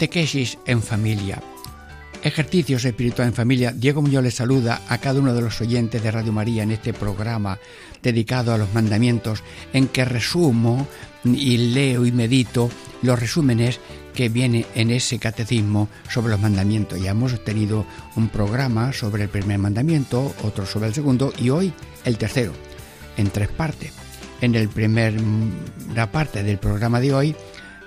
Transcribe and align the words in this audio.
Catequesis 0.00 0.56
en 0.64 0.80
familia. 0.80 1.42
Ejercicios 2.22 2.86
espiritual 2.86 3.28
en 3.28 3.34
familia. 3.34 3.70
Diego 3.70 4.00
Muñoz 4.00 4.22
les 4.22 4.34
saluda 4.34 4.80
a 4.88 4.96
cada 4.96 5.20
uno 5.20 5.34
de 5.34 5.42
los 5.42 5.60
oyentes 5.60 6.02
de 6.02 6.10
Radio 6.10 6.32
María 6.32 6.62
en 6.62 6.70
este 6.70 6.94
programa 6.94 7.58
dedicado 8.02 8.54
a 8.54 8.56
los 8.56 8.72
mandamientos 8.72 9.42
en 9.74 9.88
que 9.88 10.06
resumo 10.06 10.88
y 11.22 11.74
leo 11.74 12.06
y 12.06 12.12
medito 12.12 12.70
los 13.02 13.20
resúmenes 13.20 13.78
que 14.14 14.30
vienen 14.30 14.64
en 14.74 14.90
ese 14.90 15.18
catecismo 15.18 15.90
sobre 16.08 16.30
los 16.30 16.40
mandamientos. 16.40 16.98
Ya 16.98 17.10
hemos 17.10 17.44
tenido 17.44 17.84
un 18.16 18.30
programa 18.30 18.94
sobre 18.94 19.24
el 19.24 19.28
primer 19.28 19.58
mandamiento, 19.58 20.34
otro 20.44 20.64
sobre 20.64 20.88
el 20.88 20.94
segundo 20.94 21.30
y 21.36 21.50
hoy 21.50 21.74
el 22.06 22.16
tercero, 22.16 22.54
en 23.18 23.28
tres 23.28 23.48
partes. 23.48 23.92
En 24.40 24.54
el 24.54 24.70
primer 24.70 25.14
la 25.94 26.10
parte 26.10 26.42
del 26.42 26.56
programa 26.56 27.00
de 27.00 27.12
hoy 27.12 27.36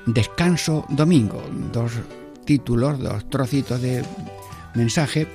Descanso 0.05 0.85
Domingo, 0.89 1.43
dos 1.71 1.93
títulos, 2.45 2.99
dos 2.99 3.29
trocitos 3.29 3.81
de 3.81 4.03
mensaje 4.75 5.27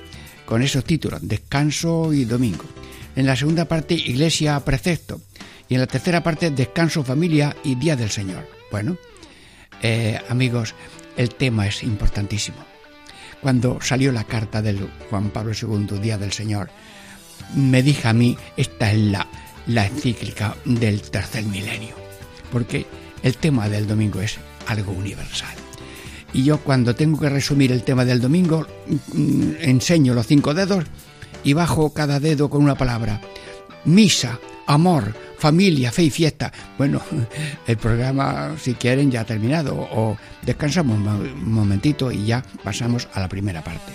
con 0.45 0.61
esos 0.61 0.83
títulos, 0.83 1.19
Descanso 1.27 2.13
y 2.13 2.25
Domingo. 2.25 2.65
En 3.15 3.25
la 3.25 3.35
segunda 3.35 3.65
parte, 3.65 3.95
Iglesia 3.95 4.59
Precepto. 4.59 5.21
Y 5.67 5.75
en 5.75 5.81
la 5.81 5.87
tercera 5.87 6.23
parte, 6.23 6.51
Descanso, 6.51 7.03
Familia 7.03 7.55
y 7.63 7.75
Día 7.75 7.95
del 7.95 8.09
Señor. 8.09 8.47
Bueno, 8.71 8.97
eh, 9.81 10.19
amigos, 10.29 10.73
el 11.17 11.35
tema 11.35 11.67
es 11.67 11.83
importantísimo. 11.83 12.57
Cuando 13.41 13.79
salió 13.81 14.11
la 14.11 14.23
carta 14.23 14.61
del 14.61 14.89
Juan 15.09 15.29
Pablo 15.29 15.53
II, 15.59 15.99
Día 15.99 16.17
del 16.17 16.31
Señor, 16.31 16.69
me 17.55 17.83
dije 17.83 18.07
a 18.07 18.13
mí, 18.13 18.37
esta 18.57 18.91
es 18.91 18.99
la, 18.99 19.27
la 19.67 19.85
encíclica 19.85 20.55
del 20.65 21.01
tercer 21.01 21.43
milenio. 21.45 21.95
Porque 22.51 22.85
el 23.23 23.37
tema 23.37 23.69
del 23.69 23.87
domingo 23.87 24.21
es 24.21 24.37
algo 24.69 24.91
universal. 24.91 25.55
Y 26.33 26.43
yo 26.43 26.59
cuando 26.59 26.95
tengo 26.95 27.19
que 27.19 27.29
resumir 27.29 27.71
el 27.71 27.83
tema 27.83 28.05
del 28.05 28.21
domingo, 28.21 28.67
mm, 29.13 29.51
enseño 29.61 30.13
los 30.13 30.27
cinco 30.27 30.53
dedos 30.53 30.85
y 31.43 31.53
bajo 31.53 31.93
cada 31.93 32.19
dedo 32.19 32.49
con 32.49 32.63
una 32.63 32.75
palabra. 32.75 33.19
Misa, 33.85 34.39
amor, 34.67 35.15
familia, 35.37 35.91
fe 35.91 36.03
y 36.03 36.09
fiesta. 36.09 36.51
Bueno, 36.77 37.01
el 37.67 37.77
programa, 37.77 38.55
si 38.59 38.75
quieren, 38.75 39.09
ya 39.09 39.21
ha 39.21 39.25
terminado. 39.25 39.75
O 39.75 40.17
descansamos 40.43 40.97
un 40.97 41.51
momentito 41.51 42.11
y 42.11 42.25
ya 42.25 42.43
pasamos 42.63 43.07
a 43.13 43.19
la 43.19 43.29
primera 43.29 43.63
parte. 43.63 43.91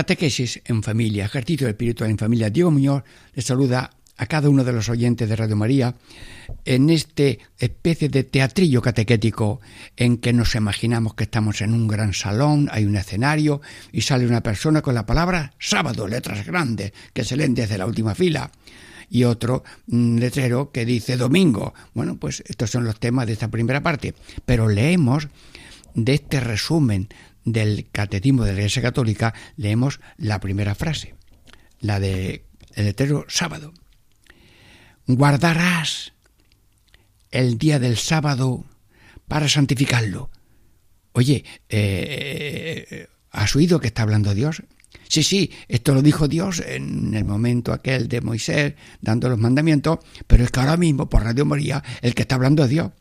Catequesis 0.00 0.62
en 0.64 0.82
familia, 0.82 1.26
ejercicio 1.26 1.68
espiritual 1.68 2.08
en 2.08 2.16
familia. 2.16 2.48
Diego 2.48 2.70
Muñoz 2.70 3.02
les 3.34 3.44
saluda 3.44 3.90
a 4.16 4.24
cada 4.24 4.48
uno 4.48 4.64
de 4.64 4.72
los 4.72 4.88
oyentes 4.88 5.28
de 5.28 5.36
Radio 5.36 5.56
María 5.56 5.94
en 6.64 6.88
este 6.88 7.38
especie 7.58 8.08
de 8.08 8.24
teatrillo 8.24 8.80
catequético 8.80 9.60
en 9.98 10.16
que 10.16 10.32
nos 10.32 10.54
imaginamos 10.54 11.12
que 11.12 11.24
estamos 11.24 11.60
en 11.60 11.74
un 11.74 11.86
gran 11.86 12.14
salón, 12.14 12.70
hay 12.72 12.86
un 12.86 12.96
escenario 12.96 13.60
y 13.92 14.00
sale 14.00 14.26
una 14.26 14.42
persona 14.42 14.80
con 14.80 14.94
la 14.94 15.04
palabra 15.04 15.52
sábado, 15.58 16.08
letras 16.08 16.46
grandes, 16.46 16.94
que 17.12 17.22
se 17.22 17.36
leen 17.36 17.54
desde 17.54 17.76
la 17.76 17.84
última 17.84 18.14
fila 18.14 18.50
y 19.10 19.24
otro 19.24 19.64
mm, 19.88 20.16
letrero 20.16 20.70
que 20.72 20.86
dice 20.86 21.18
domingo. 21.18 21.74
Bueno, 21.92 22.16
pues 22.16 22.42
estos 22.46 22.70
son 22.70 22.84
los 22.84 22.98
temas 22.98 23.26
de 23.26 23.34
esta 23.34 23.48
primera 23.48 23.82
parte, 23.82 24.14
pero 24.46 24.66
leemos 24.66 25.28
de 25.94 26.14
este 26.14 26.40
resumen 26.40 27.08
del 27.44 27.88
Catecismo 27.90 28.44
de 28.44 28.52
la 28.52 28.58
Iglesia 28.58 28.82
Católica 28.82 29.34
leemos 29.56 30.00
la 30.16 30.40
primera 30.40 30.74
frase, 30.74 31.14
la 31.80 32.00
de 32.00 32.44
el 32.74 32.84
letrero 32.84 33.26
sábado. 33.28 33.72
Guardarás 35.06 36.12
el 37.30 37.58
día 37.58 37.78
del 37.78 37.96
sábado 37.96 38.64
para 39.26 39.48
santificarlo. 39.48 40.30
Oye, 41.12 41.44
eh, 41.68 43.08
¿has 43.30 43.56
oído 43.56 43.80
que 43.80 43.88
está 43.88 44.02
hablando 44.02 44.34
Dios? 44.34 44.62
Sí, 45.08 45.24
sí, 45.24 45.50
esto 45.66 45.92
lo 45.92 46.02
dijo 46.02 46.28
Dios 46.28 46.62
en 46.64 47.14
el 47.14 47.24
momento 47.24 47.72
aquel 47.72 48.06
de 48.06 48.20
Moisés 48.20 48.74
dando 49.00 49.28
los 49.28 49.38
mandamientos, 49.38 49.98
pero 50.28 50.44
es 50.44 50.52
que 50.52 50.60
ahora 50.60 50.76
mismo 50.76 51.08
por 51.08 51.24
Radio 51.24 51.44
María 51.44 51.82
el 52.00 52.14
que 52.14 52.22
está 52.22 52.36
hablando 52.36 52.62
es 52.62 52.70
Dios. 52.70 52.92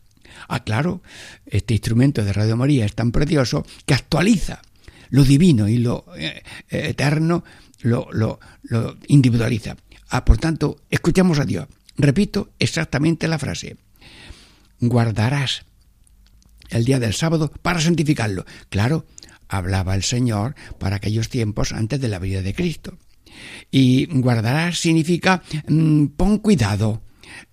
Ah, 0.47 0.63
claro, 0.63 1.01
este 1.45 1.73
instrumento 1.73 2.23
de 2.23 2.33
Radio 2.33 2.57
María 2.57 2.85
es 2.85 2.95
tan 2.95 3.11
precioso 3.11 3.65
que 3.85 3.93
actualiza 3.93 4.61
lo 5.09 5.23
divino 5.23 5.67
y 5.67 5.77
lo 5.77 6.05
eh, 6.17 6.43
eterno, 6.69 7.43
lo, 7.81 8.07
lo, 8.11 8.39
lo 8.63 8.97
individualiza. 9.07 9.75
Ah, 10.09 10.25
por 10.25 10.37
tanto, 10.37 10.77
escuchamos 10.89 11.39
a 11.39 11.45
Dios. 11.45 11.67
Repito 11.97 12.49
exactamente 12.59 13.27
la 13.27 13.39
frase. 13.39 13.77
Guardarás 14.79 15.65
el 16.69 16.85
día 16.85 16.99
del 16.99 17.13
sábado 17.13 17.51
para 17.61 17.81
santificarlo. 17.81 18.45
Claro, 18.69 19.05
hablaba 19.47 19.95
el 19.95 20.03
Señor 20.03 20.55
para 20.77 20.97
aquellos 20.97 21.29
tiempos 21.29 21.73
antes 21.73 21.99
de 21.99 22.07
la 22.07 22.19
vida 22.19 22.41
de 22.41 22.53
Cristo. 22.53 22.97
Y 23.71 24.05
guardarás 24.21 24.79
significa 24.79 25.43
mm, 25.67 26.07
pon 26.07 26.39
cuidado, 26.39 27.01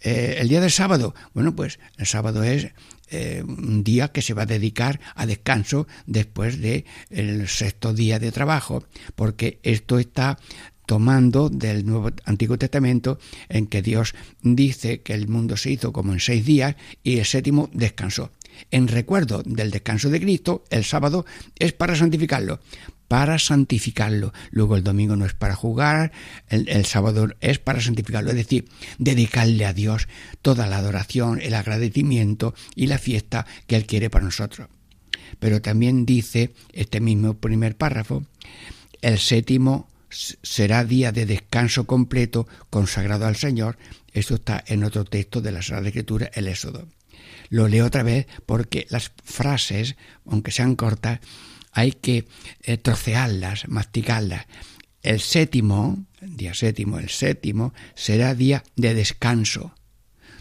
eh, 0.00 0.36
el 0.38 0.48
día 0.48 0.60
del 0.60 0.70
sábado, 0.70 1.14
bueno, 1.34 1.54
pues 1.54 1.78
el 1.98 2.06
sábado 2.06 2.42
es 2.42 2.68
eh, 3.10 3.42
un 3.46 3.84
día 3.84 4.08
que 4.08 4.22
se 4.22 4.34
va 4.34 4.42
a 4.42 4.46
dedicar 4.46 5.00
a 5.14 5.26
descanso 5.26 5.86
después 6.06 6.60
del 6.60 6.84
el 7.10 7.48
sexto 7.48 7.92
día 7.92 8.18
de 8.18 8.32
trabajo, 8.32 8.84
porque 9.14 9.60
esto 9.62 9.98
está 9.98 10.38
tomando 10.86 11.50
del 11.50 11.84
Nuevo 11.84 12.10
Antiguo 12.24 12.58
Testamento 12.58 13.18
en 13.48 13.66
que 13.66 13.82
Dios 13.82 14.14
dice 14.42 15.02
que 15.02 15.14
el 15.14 15.28
mundo 15.28 15.56
se 15.56 15.72
hizo 15.72 15.92
como 15.92 16.12
en 16.12 16.20
seis 16.20 16.44
días 16.46 16.76
y 17.02 17.18
el 17.18 17.24
séptimo 17.24 17.70
descansó. 17.72 18.30
En 18.70 18.88
recuerdo 18.88 19.42
del 19.44 19.70
descanso 19.70 20.08
de 20.08 20.20
Cristo, 20.20 20.64
el 20.70 20.84
sábado 20.84 21.26
es 21.58 21.72
para 21.72 21.94
santificarlo 21.94 22.60
para 23.08 23.38
santificarlo. 23.38 24.32
Luego 24.50 24.76
el 24.76 24.84
domingo 24.84 25.16
no 25.16 25.26
es 25.26 25.34
para 25.34 25.54
jugar, 25.54 26.12
el, 26.48 26.84
sábado 26.86 27.28
es 27.40 27.58
para 27.58 27.80
santificarlo, 27.80 28.30
es 28.30 28.36
decir, 28.36 28.68
dedicarle 28.98 29.64
a 29.64 29.72
Dios 29.72 30.08
toda 30.42 30.66
la 30.66 30.78
adoración, 30.78 31.40
el 31.40 31.54
agradecimiento 31.54 32.54
y 32.74 32.86
la 32.86 32.98
fiesta 32.98 33.46
que 33.66 33.76
Él 33.76 33.86
quiere 33.86 34.10
para 34.10 34.24
nosotros. 34.24 34.68
Pero 35.38 35.60
también 35.60 36.06
dice 36.06 36.52
este 36.72 37.00
mismo 37.00 37.34
primer 37.34 37.76
párrafo, 37.76 38.24
el 39.02 39.18
séptimo 39.18 39.88
será 40.08 40.84
día 40.84 41.12
de 41.12 41.26
descanso 41.26 41.86
completo 41.86 42.46
consagrado 42.70 43.26
al 43.26 43.36
Señor. 43.36 43.76
Esto 44.12 44.36
está 44.36 44.64
en 44.66 44.84
otro 44.84 45.04
texto 45.04 45.40
de 45.40 45.52
la 45.52 45.62
Sagrada 45.62 45.88
Escritura, 45.88 46.30
el 46.34 46.48
Éxodo. 46.48 46.86
Lo 47.48 47.68
leo 47.68 47.86
otra 47.86 48.02
vez 48.02 48.26
porque 48.46 48.86
las 48.90 49.12
frases, 49.24 49.96
aunque 50.26 50.50
sean 50.50 50.74
cortas, 50.74 51.20
hay 51.76 51.92
que 51.92 52.26
eh, 52.62 52.78
trocearlas, 52.78 53.68
masticarlas. 53.68 54.46
El 55.02 55.20
séptimo, 55.20 56.06
día 56.22 56.54
séptimo, 56.54 56.98
el 56.98 57.10
séptimo, 57.10 57.74
será 57.94 58.34
día 58.34 58.64
de 58.76 58.94
descanso, 58.94 59.74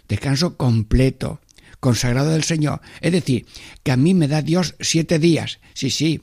descanso 0.08 0.56
completo, 0.56 1.42
consagrado 1.82 2.30
del 2.30 2.46
Señor. 2.46 2.80
Es 3.02 3.12
decir, 3.12 3.46
que 3.84 3.92
a 3.92 3.98
mí 3.98 4.14
me 4.14 4.30
da 4.30 4.42
Dios 4.42 4.76
siete 4.80 5.20
días, 5.20 5.60
sí, 5.74 5.90
sí, 5.90 6.22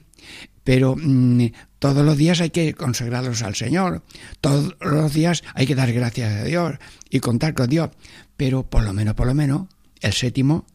pero 0.63 0.95
mm, 0.97 1.51
todos 1.77 2.03
los 2.03 2.17
días 2.17 2.41
hay 2.41 2.49
que 2.49 2.73
consagrarlos 2.73 3.43
al 3.43 3.53
Señor, 3.53 4.01
todos 4.41 4.75
los 4.81 5.13
días 5.13 5.43
hay 5.53 5.67
que 5.67 5.75
dar 5.75 5.93
gracias 5.93 6.41
a 6.41 6.43
Dios 6.43 6.73
y 7.11 7.19
contar 7.19 7.53
con 7.53 7.69
Dios, 7.69 7.91
pero 8.35 8.67
por 8.67 8.81
lo 8.81 8.93
menos, 8.93 9.13
por 9.13 9.27
lo 9.27 9.35
menos, 9.35 9.67
el 10.01 10.13
séptimo 10.13 10.65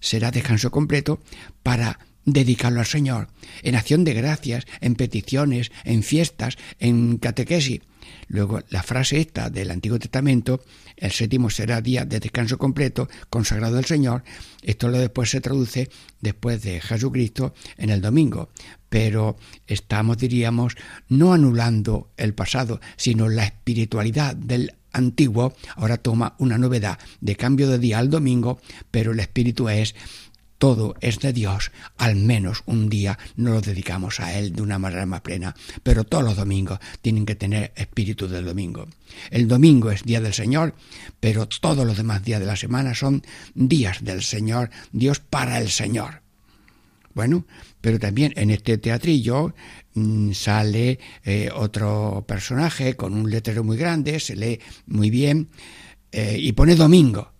será 0.00 0.30
descanso 0.30 0.70
completo 0.70 1.22
para 1.62 1.98
dedicarlo 2.24 2.80
al 2.80 2.86
Señor, 2.86 3.28
en 3.62 3.74
acción 3.74 4.04
de 4.04 4.14
gracias, 4.14 4.66
en 4.80 4.94
peticiones, 4.94 5.72
en 5.84 6.02
fiestas, 6.02 6.58
en 6.78 7.18
catequesis. 7.18 7.80
Luego, 8.28 8.60
la 8.70 8.82
frase 8.82 9.20
esta 9.20 9.50
del 9.50 9.70
Antiguo 9.70 9.98
Testamento, 9.98 10.62
el 10.96 11.10
séptimo 11.10 11.50
será 11.50 11.80
día 11.80 12.04
de 12.04 12.20
descanso 12.20 12.58
completo, 12.58 13.08
consagrado 13.28 13.78
al 13.78 13.84
Señor, 13.84 14.22
esto 14.62 14.88
lo 14.88 14.98
después 14.98 15.30
se 15.30 15.40
traduce 15.40 15.90
después 16.20 16.62
de 16.62 16.80
Jesucristo 16.80 17.54
en 17.76 17.90
el 17.90 18.00
domingo. 18.00 18.50
Pero 18.88 19.36
estamos, 19.66 20.18
diríamos, 20.18 20.76
no 21.08 21.32
anulando 21.32 22.10
el 22.16 22.34
pasado, 22.34 22.80
sino 22.96 23.28
la 23.28 23.44
espiritualidad 23.44 24.36
del 24.36 24.74
antiguo 24.92 25.54
ahora 25.76 25.98
toma 25.98 26.34
una 26.38 26.58
novedad 26.58 26.98
de 27.20 27.36
cambio 27.36 27.68
de 27.68 27.78
día 27.78 27.98
al 27.98 28.10
domingo, 28.10 28.60
pero 28.90 29.12
el 29.12 29.20
espíritu 29.20 29.68
es 29.68 29.94
todo 30.60 30.94
es 31.00 31.20
de 31.20 31.32
Dios, 31.32 31.72
al 31.96 32.16
menos 32.16 32.62
un 32.66 32.90
día 32.90 33.18
nos 33.34 33.54
lo 33.54 33.60
dedicamos 33.62 34.20
a 34.20 34.38
Él 34.38 34.52
de 34.52 34.60
una 34.60 34.78
manera 34.78 35.06
más 35.06 35.22
plena, 35.22 35.56
pero 35.82 36.04
todos 36.04 36.22
los 36.22 36.36
domingos 36.36 36.78
tienen 37.00 37.24
que 37.24 37.34
tener 37.34 37.72
espíritu 37.76 38.28
del 38.28 38.44
domingo. 38.44 38.86
El 39.30 39.48
domingo 39.48 39.90
es 39.90 40.02
día 40.02 40.20
del 40.20 40.34
Señor, 40.34 40.74
pero 41.18 41.48
todos 41.48 41.86
los 41.86 41.96
demás 41.96 42.22
días 42.22 42.40
de 42.40 42.46
la 42.46 42.56
semana 42.56 42.94
son 42.94 43.22
días 43.54 44.04
del 44.04 44.22
Señor, 44.22 44.68
Dios 44.92 45.18
para 45.18 45.58
el 45.58 45.70
Señor. 45.70 46.20
Bueno, 47.14 47.46
pero 47.80 47.98
también 47.98 48.34
en 48.36 48.50
este 48.50 48.76
teatrillo 48.76 49.54
mm, 49.94 50.32
sale 50.32 50.98
eh, 51.24 51.48
otro 51.54 52.22
personaje 52.28 52.96
con 52.96 53.14
un 53.14 53.30
letrero 53.30 53.64
muy 53.64 53.78
grande, 53.78 54.20
se 54.20 54.36
lee 54.36 54.60
muy 54.86 55.08
bien 55.08 55.48
eh, 56.12 56.36
y 56.38 56.52
pone 56.52 56.76
domingo. 56.76 57.32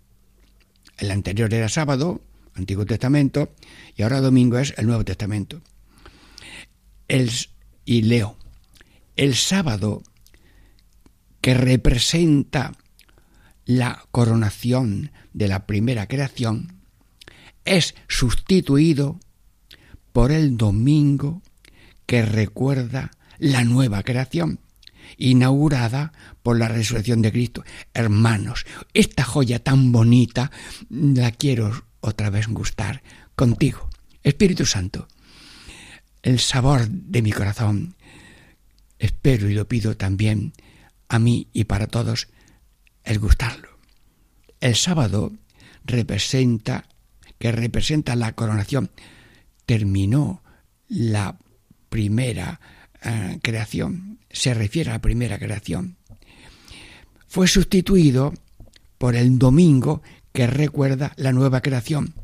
El 0.96 1.10
anterior 1.10 1.52
era 1.52 1.68
sábado, 1.68 2.22
Antiguo 2.54 2.86
Testamento, 2.86 3.54
y 3.96 4.02
ahora 4.02 4.20
domingo 4.20 4.58
es 4.58 4.74
el 4.76 4.86
Nuevo 4.86 5.04
Testamento. 5.04 5.60
El, 7.08 7.30
y 7.84 8.02
leo, 8.02 8.36
el 9.16 9.34
sábado 9.34 10.02
que 11.40 11.54
representa 11.54 12.72
la 13.64 14.04
coronación 14.10 15.10
de 15.32 15.48
la 15.48 15.66
primera 15.66 16.06
creación, 16.06 16.80
es 17.64 17.94
sustituido 18.08 19.20
por 20.12 20.32
el 20.32 20.56
domingo 20.56 21.42
que 22.06 22.22
recuerda 22.22 23.10
la 23.38 23.64
nueva 23.64 24.02
creación, 24.02 24.60
inaugurada 25.16 26.12
por 26.42 26.58
la 26.58 26.68
resurrección 26.68 27.22
de 27.22 27.32
Cristo. 27.32 27.64
Hermanos, 27.94 28.66
esta 28.92 29.24
joya 29.24 29.62
tan 29.62 29.92
bonita 29.92 30.50
la 30.88 31.30
quiero 31.30 31.84
otra 32.00 32.30
vez 32.30 32.46
gustar 32.48 33.02
contigo. 33.34 33.88
Espíritu 34.22 34.66
Santo, 34.66 35.08
el 36.22 36.38
sabor 36.38 36.88
de 36.88 37.22
mi 37.22 37.32
corazón, 37.32 37.96
espero 38.98 39.48
y 39.48 39.54
lo 39.54 39.66
pido 39.66 39.96
también 39.96 40.52
a 41.08 41.18
mí 41.18 41.48
y 41.52 41.64
para 41.64 41.86
todos, 41.86 42.28
el 43.04 43.18
gustarlo. 43.18 43.68
El 44.60 44.76
sábado 44.76 45.32
representa, 45.84 46.86
que 47.38 47.50
representa 47.50 48.14
la 48.14 48.32
coronación, 48.32 48.90
terminó 49.64 50.42
la 50.88 51.38
primera 51.88 52.60
eh, 53.02 53.38
creación, 53.42 54.18
se 54.30 54.52
refiere 54.54 54.90
a 54.90 54.94
la 54.94 55.00
primera 55.00 55.38
creación. 55.38 55.96
Fue 57.26 57.48
sustituido 57.48 58.34
por 58.98 59.16
el 59.16 59.38
domingo 59.38 60.02
que 60.32 60.46
recuerda 60.46 61.12
la 61.16 61.32
nueva 61.32 61.60
creación. 61.60 62.14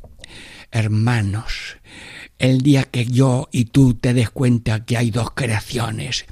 Hermanos, 0.70 1.79
el 2.38 2.61
día 2.61 2.85
que 2.85 3.06
yo 3.06 3.49
y 3.53 3.67
tú 3.67 3.94
te 3.94 4.14
des 4.14 4.31
cuenta 4.31 4.85
que 4.85 4.97
hay 4.97 5.11
dos 5.11 5.31
creaciones, 5.32 6.26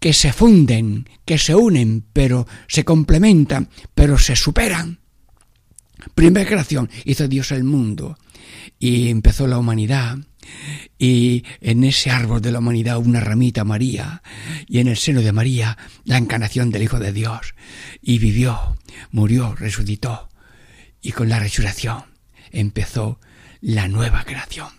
que 0.00 0.12
se 0.12 0.32
funden, 0.32 1.08
que 1.24 1.38
se 1.38 1.54
unen, 1.54 2.04
pero 2.12 2.46
se 2.68 2.84
complementan, 2.84 3.68
pero 3.94 4.18
se 4.18 4.36
superan. 4.36 5.00
Primera 6.14 6.46
creación, 6.46 6.90
hizo 7.04 7.26
Dios 7.28 7.50
el 7.52 7.64
mundo 7.64 8.18
y 8.78 9.08
empezó 9.08 9.46
la 9.46 9.58
humanidad. 9.58 10.18
Y 10.98 11.44
en 11.60 11.82
ese 11.82 12.10
árbol 12.10 12.40
de 12.40 12.52
la 12.52 12.60
humanidad 12.60 12.98
una 12.98 13.20
ramita 13.20 13.64
María, 13.64 14.22
y 14.68 14.78
en 14.78 14.86
el 14.86 14.96
seno 14.96 15.20
de 15.20 15.32
María 15.32 15.76
la 16.04 16.18
encarnación 16.18 16.70
del 16.70 16.84
Hijo 16.84 17.00
de 17.00 17.12
Dios, 17.12 17.54
y 18.00 18.18
vivió, 18.18 18.76
murió, 19.10 19.56
resucitó, 19.56 20.28
y 21.06 21.12
con 21.12 21.28
la 21.28 21.38
resurrección 21.38 22.02
empezó 22.50 23.20
la 23.60 23.86
nueva 23.86 24.24
creación. 24.24 24.70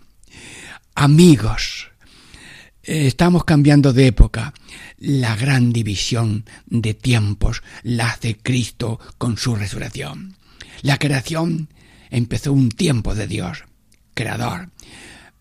Amigos, 0.94 1.88
estamos 2.83 3.45
cambiando 3.45 3.94
de 3.94 4.07
época. 4.07 4.53
La 4.97 5.38
gran 5.38 5.71
división 5.71 6.44
de 6.65 6.94
tiempos 6.94 7.63
la 7.81 8.09
hace 8.09 8.35
Cristo 8.35 9.00
con 9.18 9.38
su 9.38 9.56
resurrección. 9.56 10.35
La 10.81 10.97
creación 10.97 11.69
empezó 12.09 12.51
un 12.51 12.71
tiempo 12.71 13.15
de 13.15 13.27
Dios, 13.27 13.63
creador, 14.13 14.71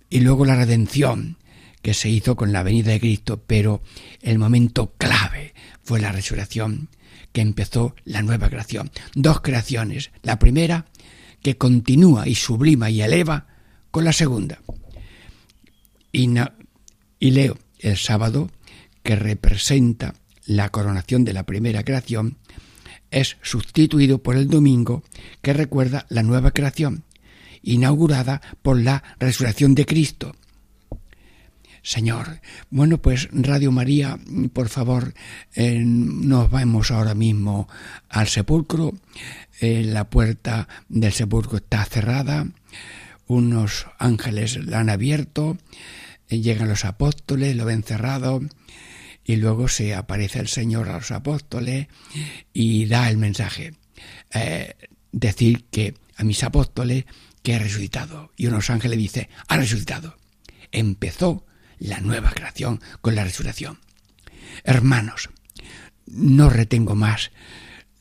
y 0.08 0.20
luego 0.20 0.44
la 0.44 0.54
redención 0.54 1.36
que 1.82 1.94
se 1.94 2.10
hizo 2.10 2.36
con 2.36 2.52
la 2.52 2.62
venida 2.62 2.92
de 2.92 3.00
Cristo, 3.00 3.42
pero 3.44 3.82
el 4.22 4.38
momento 4.38 4.94
clave 4.98 5.52
fue 5.82 5.98
la 5.98 6.12
resurrección 6.12 6.90
que 7.36 7.42
empezó 7.42 7.94
la 8.06 8.22
nueva 8.22 8.48
creación. 8.48 8.90
Dos 9.14 9.42
creaciones. 9.42 10.10
La 10.22 10.38
primera, 10.38 10.86
que 11.42 11.58
continúa 11.58 12.26
y 12.26 12.34
sublima 12.34 12.88
y 12.88 13.02
eleva 13.02 13.46
con 13.90 14.04
la 14.04 14.14
segunda. 14.14 14.62
Y, 16.10 16.30
leo 17.20 17.58
el 17.78 17.98
sábado, 17.98 18.50
que 19.02 19.16
representa 19.16 20.14
la 20.46 20.70
coronación 20.70 21.24
de 21.24 21.34
la 21.34 21.42
primera 21.42 21.84
creación, 21.84 22.38
es 23.10 23.36
sustituido 23.42 24.22
por 24.22 24.36
el 24.36 24.48
domingo, 24.48 25.02
que 25.42 25.52
recuerda 25.52 26.06
la 26.08 26.22
nueva 26.22 26.52
creación, 26.52 27.04
inaugurada 27.62 28.40
por 28.62 28.80
la 28.80 29.04
resurrección 29.18 29.74
de 29.74 29.84
Cristo 29.84 30.34
Señor. 31.86 32.40
Bueno, 32.68 32.98
pues 32.98 33.28
Radio 33.30 33.70
María, 33.70 34.18
por 34.52 34.68
favor, 34.68 35.14
eh, 35.54 35.80
nos 35.84 36.50
vamos 36.50 36.90
ahora 36.90 37.14
mismo 37.14 37.68
al 38.08 38.26
sepulcro. 38.26 38.92
Eh, 39.60 39.84
la 39.84 40.10
puerta 40.10 40.66
del 40.88 41.12
sepulcro 41.12 41.58
está 41.58 41.84
cerrada. 41.84 42.48
Unos 43.28 43.86
ángeles 44.00 44.56
la 44.66 44.80
han 44.80 44.90
abierto. 44.90 45.58
Eh, 46.28 46.40
llegan 46.40 46.68
los 46.68 46.84
apóstoles, 46.84 47.54
lo 47.54 47.64
ven 47.64 47.84
cerrado. 47.84 48.40
Y 49.22 49.36
luego 49.36 49.68
se 49.68 49.94
aparece 49.94 50.40
el 50.40 50.48
Señor 50.48 50.88
a 50.88 50.94
los 50.94 51.12
apóstoles 51.12 51.86
y 52.52 52.86
da 52.86 53.08
el 53.08 53.16
mensaje. 53.16 53.74
decir 55.12 55.66
que 55.70 55.94
a 56.16 56.24
mis 56.24 56.42
apóstoles 56.42 57.04
que 57.44 57.52
he 57.52 57.58
resucitado. 57.60 58.32
Y 58.36 58.48
unos 58.48 58.70
ángeles 58.70 58.98
dice, 58.98 59.28
ha 59.46 59.56
resucitado. 59.56 60.16
Empezó 60.72 61.46
la 61.78 62.00
nueva 62.00 62.30
creación 62.30 62.80
con 63.00 63.14
la 63.14 63.24
resurrección. 63.24 63.78
Hermanos, 64.64 65.30
no 66.06 66.50
retengo 66.50 66.94
más 66.94 67.30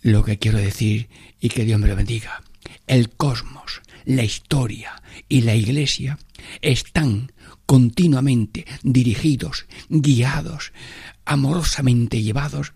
lo 0.02 0.24
que 0.24 0.38
quiero 0.38 0.58
decir 0.58 1.10
y 1.40 1.50
que 1.50 1.66
Dios 1.66 1.80
me 1.80 1.88
lo 1.88 1.96
bendiga. 1.96 2.44
El 2.88 3.10
cosmos, 3.10 3.82
la 4.06 4.24
historia 4.24 5.02
y 5.28 5.42
la 5.42 5.56
iglesia 5.56 6.20
están 6.62 7.32
continuamente 7.66 8.66
dirigidos, 8.84 9.66
guiados, 9.90 10.72
amorosamente 11.26 12.22
llevados 12.22 12.74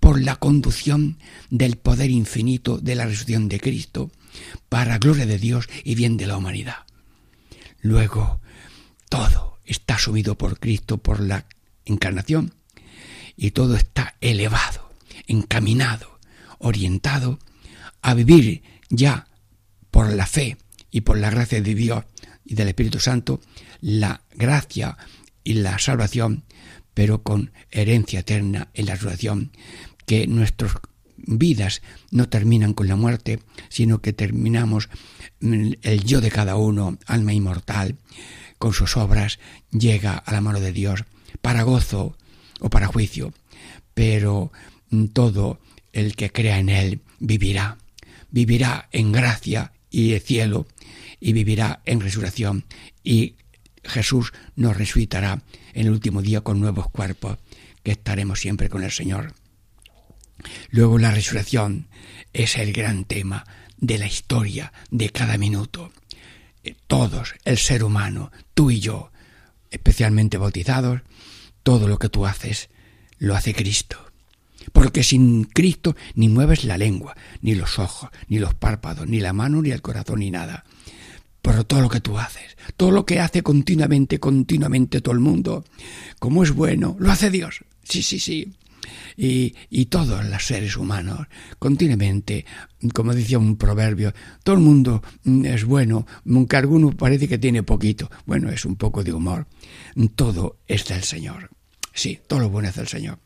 por 0.00 0.20
la 0.20 0.36
conducción 0.36 1.18
del 1.50 1.76
poder 1.76 2.10
infinito 2.10 2.78
de 2.78 2.94
la 2.94 3.04
resurrección 3.04 3.48
de 3.48 3.60
Cristo 3.60 4.10
para 4.68 4.98
gloria 4.98 5.26
de 5.26 5.38
Dios 5.38 5.68
y 5.84 5.94
bien 5.94 6.16
de 6.16 6.26
la 6.26 6.36
humanidad. 6.36 6.86
Luego, 7.82 8.40
todo 9.08 9.49
está 9.64 9.98
subido 9.98 10.36
por 10.36 10.58
Cristo 10.58 10.98
por 10.98 11.20
la 11.20 11.46
encarnación 11.84 12.54
y 13.36 13.52
todo 13.52 13.76
está 13.76 14.16
elevado, 14.20 14.90
encaminado, 15.26 16.18
orientado 16.58 17.38
a 18.02 18.14
vivir 18.14 18.62
ya 18.88 19.26
por 19.90 20.12
la 20.12 20.26
fe 20.26 20.56
y 20.90 21.02
por 21.02 21.18
la 21.18 21.30
gracia 21.30 21.60
de 21.60 21.74
Dios 21.74 22.04
y 22.44 22.54
del 22.54 22.68
Espíritu 22.68 23.00
Santo 23.00 23.40
la 23.80 24.22
gracia 24.34 24.96
y 25.44 25.54
la 25.54 25.78
salvación, 25.78 26.44
pero 26.94 27.22
con 27.22 27.52
herencia 27.70 28.20
eterna 28.20 28.68
en 28.74 28.86
la 28.86 28.94
resurrección, 28.94 29.52
que 30.06 30.26
nuestras 30.26 30.72
vidas 31.16 31.82
no 32.10 32.28
terminan 32.28 32.74
con 32.74 32.88
la 32.88 32.96
muerte, 32.96 33.40
sino 33.68 34.00
que 34.00 34.12
terminamos 34.12 34.88
el 35.40 36.04
yo 36.04 36.20
de 36.20 36.30
cada 36.30 36.56
uno, 36.56 36.98
alma 37.06 37.32
inmortal, 37.32 37.96
con 38.60 38.74
sus 38.74 38.98
obras 38.98 39.38
llega 39.72 40.12
a 40.18 40.32
la 40.32 40.42
mano 40.42 40.60
de 40.60 40.70
Dios 40.70 41.04
para 41.40 41.62
gozo 41.62 42.14
o 42.60 42.68
para 42.68 42.88
juicio, 42.88 43.32
pero 43.94 44.52
todo 45.14 45.58
el 45.94 46.14
que 46.14 46.30
crea 46.30 46.58
en 46.58 46.68
Él 46.68 47.00
vivirá, 47.20 47.78
vivirá 48.30 48.90
en 48.92 49.12
gracia 49.12 49.72
y 49.90 50.16
cielo 50.18 50.66
y 51.20 51.32
vivirá 51.32 51.80
en 51.86 52.02
resurrección 52.02 52.66
y 53.02 53.36
Jesús 53.82 54.34
nos 54.56 54.76
resucitará 54.76 55.42
en 55.72 55.86
el 55.86 55.92
último 55.92 56.20
día 56.20 56.42
con 56.42 56.60
nuevos 56.60 56.90
cuerpos, 56.90 57.38
que 57.82 57.92
estaremos 57.92 58.40
siempre 58.40 58.68
con 58.68 58.82
el 58.82 58.92
Señor. 58.92 59.32
Luego 60.68 60.98
la 60.98 61.12
resurrección 61.12 61.88
es 62.34 62.58
el 62.58 62.74
gran 62.74 63.06
tema 63.06 63.46
de 63.78 63.96
la 63.96 64.06
historia 64.06 64.70
de 64.90 65.08
cada 65.08 65.38
minuto. 65.38 65.92
Eh, 66.64 66.74
todos, 66.86 67.34
el 67.44 67.58
ser 67.58 67.84
humano, 67.84 68.30
tú 68.54 68.70
y 68.70 68.80
yo, 68.80 69.10
especialmente 69.70 70.38
bautizados, 70.38 71.00
todo 71.62 71.88
lo 71.88 71.98
que 71.98 72.08
tú 72.08 72.26
haces 72.26 72.68
lo 73.18 73.34
hace 73.34 73.54
Cristo. 73.54 73.98
Porque 74.72 75.02
sin 75.02 75.44
Cristo 75.44 75.96
ni 76.14 76.28
mueves 76.28 76.64
la 76.64 76.78
lengua, 76.78 77.16
ni 77.40 77.54
los 77.54 77.78
ojos, 77.78 78.10
ni 78.28 78.38
los 78.38 78.54
párpados, 78.54 79.08
ni 79.08 79.20
la 79.20 79.32
mano, 79.32 79.62
ni 79.62 79.70
el 79.70 79.82
corazón, 79.82 80.20
ni 80.20 80.30
nada. 80.30 80.64
Pero 81.42 81.64
todo 81.64 81.80
lo 81.80 81.88
que 81.88 82.00
tú 82.00 82.18
haces, 82.18 82.56
todo 82.76 82.90
lo 82.90 83.06
que 83.06 83.20
hace 83.20 83.42
continuamente, 83.42 84.20
continuamente 84.20 85.00
todo 85.00 85.14
el 85.14 85.20
mundo, 85.20 85.64
como 86.18 86.42
es 86.42 86.50
bueno, 86.50 86.96
lo 86.98 87.10
hace 87.10 87.30
Dios. 87.30 87.64
Sí, 87.82 88.02
sí, 88.02 88.18
sí 88.18 88.54
y, 89.16 89.54
y 89.68 89.86
todos 89.86 90.24
los 90.24 90.44
seres 90.44 90.76
humanos 90.76 91.26
continuamente, 91.58 92.44
como 92.94 93.14
decía 93.14 93.38
un 93.38 93.56
proverbio, 93.56 94.14
todo 94.42 94.56
el 94.56 94.62
mundo 94.62 95.02
es 95.44 95.64
bueno, 95.64 96.06
aunque 96.26 96.56
alguno 96.56 96.92
parece 96.92 97.28
que 97.28 97.38
tiene 97.38 97.62
poquito. 97.62 98.10
Bueno, 98.26 98.50
es 98.50 98.64
un 98.64 98.76
poco 98.76 99.04
de 99.04 99.12
humor. 99.12 99.46
Todo 100.14 100.58
es 100.66 100.86
del 100.86 101.02
Señor. 101.02 101.50
Sí, 101.92 102.18
todo 102.26 102.40
lo 102.40 102.50
bueno 102.50 102.68
es 102.68 102.76
del 102.76 102.88
Señor. 102.88 103.18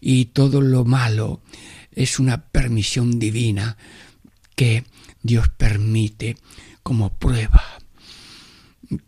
Y 0.00 0.26
todo 0.26 0.60
lo 0.60 0.84
malo 0.84 1.42
es 1.92 2.18
una 2.18 2.44
permisión 2.44 3.18
divina 3.18 3.76
que 4.54 4.84
Dios 5.22 5.48
permite 5.48 6.36
como 6.82 7.10
prueba 7.14 7.62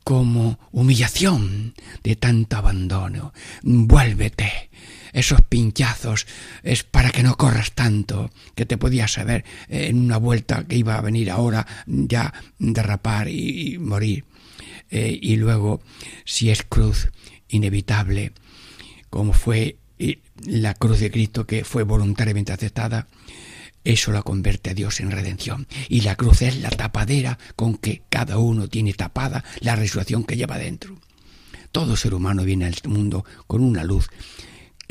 como 0.04 0.58
humillación 0.70 1.74
de 2.02 2.16
tanto 2.16 2.56
abandono. 2.56 3.32
Vuélvete, 3.62 4.70
esos 5.12 5.42
pinchazos 5.42 6.26
es 6.62 6.82
para 6.82 7.10
que 7.10 7.22
no 7.22 7.36
corras 7.36 7.72
tanto, 7.72 8.30
que 8.54 8.66
te 8.66 8.78
podías 8.78 9.12
saber 9.12 9.44
en 9.68 9.98
una 9.98 10.16
vuelta 10.16 10.64
que 10.64 10.76
iba 10.76 10.96
a 10.96 11.02
venir 11.02 11.30
ahora 11.30 11.66
ya 11.86 12.32
derrapar 12.58 13.28
y, 13.28 13.78
morir. 13.78 14.24
Eh, 14.90 15.18
y 15.20 15.36
luego, 15.36 15.80
si 16.24 16.50
es 16.50 16.62
cruz 16.62 17.08
inevitable, 17.48 18.32
como 19.10 19.32
fue 19.32 19.76
la 20.44 20.74
cruz 20.74 21.00
de 21.00 21.10
Cristo 21.10 21.46
que 21.46 21.64
fue 21.64 21.82
voluntariamente 21.82 22.52
aceptada, 22.52 23.06
eso 23.84 24.12
la 24.12 24.22
convierte 24.22 24.70
a 24.70 24.74
Dios 24.74 25.00
en 25.00 25.10
redención. 25.10 25.66
Y 25.88 26.02
la 26.02 26.16
cruz 26.16 26.42
es 26.42 26.56
la 26.60 26.70
tapadera 26.70 27.38
con 27.56 27.76
que 27.76 28.02
cada 28.08 28.38
uno 28.38 28.68
tiene 28.68 28.92
tapada 28.92 29.44
la 29.60 29.76
resurrección 29.76 30.24
que 30.24 30.36
lleva 30.36 30.58
dentro. 30.58 30.98
Todo 31.72 31.96
ser 31.96 32.14
humano 32.14 32.44
viene 32.44 32.66
al 32.66 32.76
mundo 32.86 33.24
con 33.46 33.62
una 33.62 33.82
luz 33.82 34.08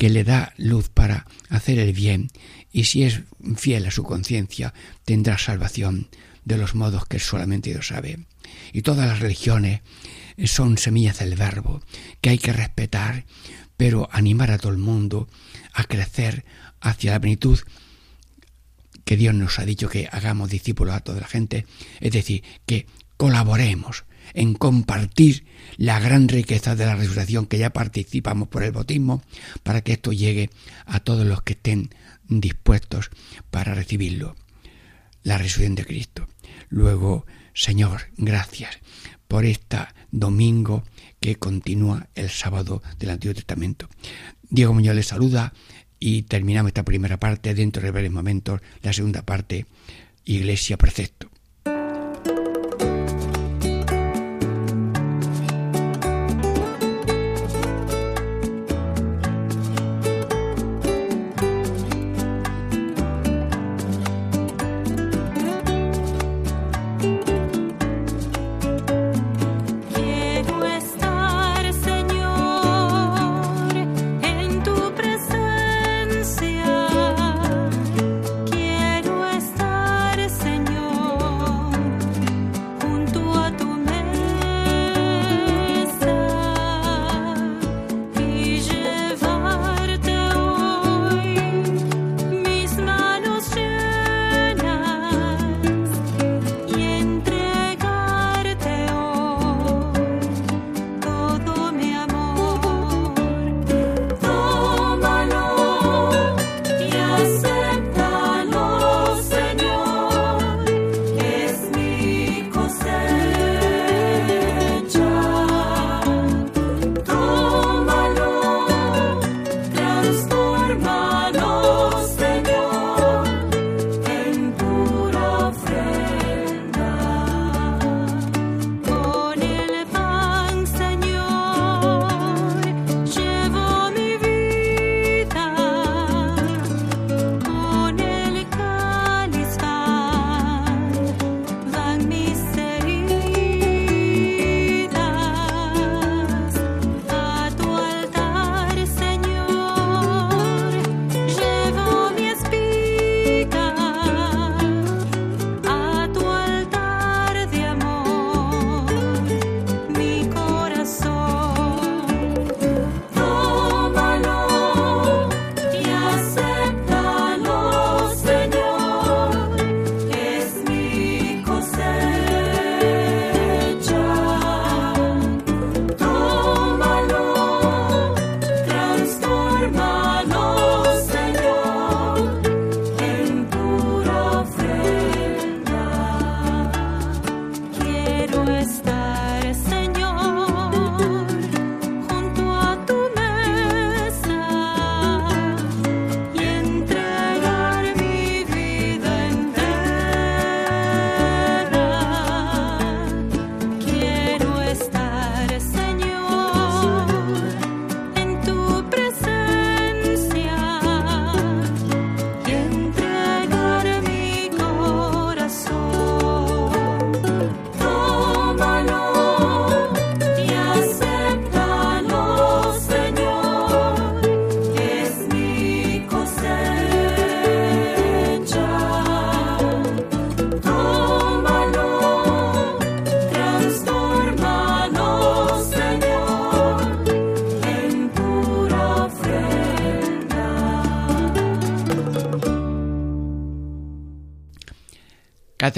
que 0.02 0.10
le 0.10 0.24
da 0.24 0.52
luz 0.56 0.88
para 0.88 1.28
hacer 1.48 1.78
el 1.78 1.92
bien 1.92 2.32
y 2.72 2.86
si 2.86 3.04
es 3.04 3.20
fiel 3.54 3.86
a 3.86 3.92
su 3.92 4.02
conciencia 4.02 4.74
tendrá 5.04 5.38
salvación 5.38 6.08
de 6.44 6.58
los 6.58 6.74
modos 6.74 7.06
que 7.06 7.20
solamente 7.20 7.70
Dios 7.70 7.86
sabe. 7.86 8.18
Y 8.72 8.82
todas 8.82 9.06
las 9.06 9.20
religiones 9.20 9.82
son 10.44 10.76
semillas 10.76 11.20
del 11.20 11.36
verbo 11.36 11.82
que 12.20 12.30
hay 12.30 12.38
que 12.38 12.52
respetar, 12.52 13.26
pero 13.76 14.08
animar 14.10 14.50
a 14.50 14.58
todo 14.58 14.72
el 14.72 14.78
mundo 14.78 15.28
a 15.72 15.84
crecer 15.84 16.44
hacia 16.80 17.12
la 17.12 17.20
plenitud 17.20 17.60
que 19.04 19.16
Dios 19.16 19.36
nos 19.36 19.60
ha 19.60 19.64
dicho 19.64 19.88
que 19.88 20.08
hagamos 20.10 20.50
discípulos 20.50 20.96
a 20.96 21.00
toda 21.00 21.20
la 21.20 21.28
gente, 21.28 21.64
es 22.00 22.10
decir, 22.10 22.42
que 22.66 22.86
colaboremos 23.16 24.02
en 24.34 24.54
compartir 24.54 25.44
la 25.76 26.00
gran 26.00 26.28
riqueza 26.28 26.76
de 26.76 26.86
la 26.86 26.96
resurrección 26.96 27.46
que 27.46 27.58
ya 27.58 27.70
participamos 27.70 28.48
por 28.48 28.62
el 28.62 28.72
bautismo, 28.72 29.22
para 29.62 29.80
que 29.82 29.92
esto 29.92 30.12
llegue 30.12 30.50
a 30.86 31.00
todos 31.00 31.26
los 31.26 31.42
que 31.42 31.54
estén 31.54 31.90
dispuestos 32.28 33.10
para 33.50 33.74
recibirlo. 33.74 34.36
La 35.22 35.38
resurrección 35.38 35.74
de 35.76 35.84
Cristo. 35.84 36.28
Luego, 36.68 37.26
Señor, 37.54 38.02
gracias 38.16 38.78
por 39.28 39.44
este 39.44 39.78
domingo 40.10 40.84
que 41.20 41.36
continúa 41.36 42.08
el 42.14 42.28
sábado 42.30 42.82
del 42.98 43.10
Antiguo 43.10 43.34
Testamento. 43.34 43.88
Diego 44.50 44.74
Muñoz 44.74 44.94
les 44.96 45.06
saluda 45.06 45.52
y 45.98 46.22
terminamos 46.22 46.70
esta 46.70 46.84
primera 46.84 47.18
parte. 47.18 47.54
Dentro 47.54 47.82
de 47.82 47.90
breves 47.90 48.10
momentos, 48.10 48.60
la 48.82 48.92
segunda 48.92 49.22
parte, 49.22 49.66
Iglesia 50.24 50.76
Precepto. 50.76 51.31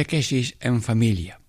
Catequesis 0.05 0.57
en 0.61 0.83
familia. 0.83 1.41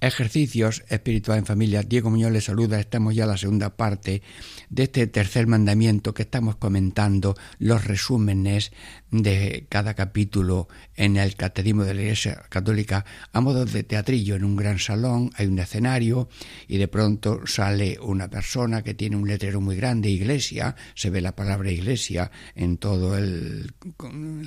Ejercicios 0.00 0.82
espirituales 0.88 1.42
en 1.42 1.46
familia. 1.46 1.82
Diego 1.82 2.08
Muñoz 2.08 2.32
les 2.32 2.44
saluda. 2.44 2.80
Estamos 2.80 3.14
ya 3.14 3.24
en 3.24 3.28
la 3.28 3.36
segunda 3.36 3.76
parte 3.76 4.22
de 4.70 4.84
este 4.84 5.06
tercer 5.08 5.46
mandamiento 5.46 6.14
que 6.14 6.22
estamos 6.22 6.56
comentando, 6.56 7.36
los 7.58 7.84
resúmenes 7.84 8.72
de 9.10 9.66
cada 9.68 9.92
capítulo 9.92 10.68
en 10.96 11.18
el 11.18 11.36
Catecismo 11.36 11.84
de 11.84 11.92
la 11.92 12.00
Iglesia 12.00 12.42
Católica 12.48 13.04
a 13.30 13.40
modo 13.42 13.66
de 13.66 13.82
teatrillo 13.82 14.36
en 14.36 14.44
un 14.44 14.56
gran 14.56 14.78
salón. 14.78 15.30
Hay 15.36 15.46
un 15.46 15.58
escenario 15.58 16.30
y 16.68 16.78
de 16.78 16.88
pronto 16.88 17.46
sale 17.46 17.98
una 18.00 18.30
persona 18.30 18.82
que 18.82 18.94
tiene 18.94 19.16
un 19.16 19.28
letrero 19.28 19.60
muy 19.60 19.76
grande, 19.76 20.08
iglesia. 20.08 20.76
Se 20.94 21.10
ve 21.10 21.20
la 21.20 21.36
palabra 21.36 21.70
iglesia 21.70 22.30
en 22.54 22.78
todo 22.78 23.18
el, 23.18 23.74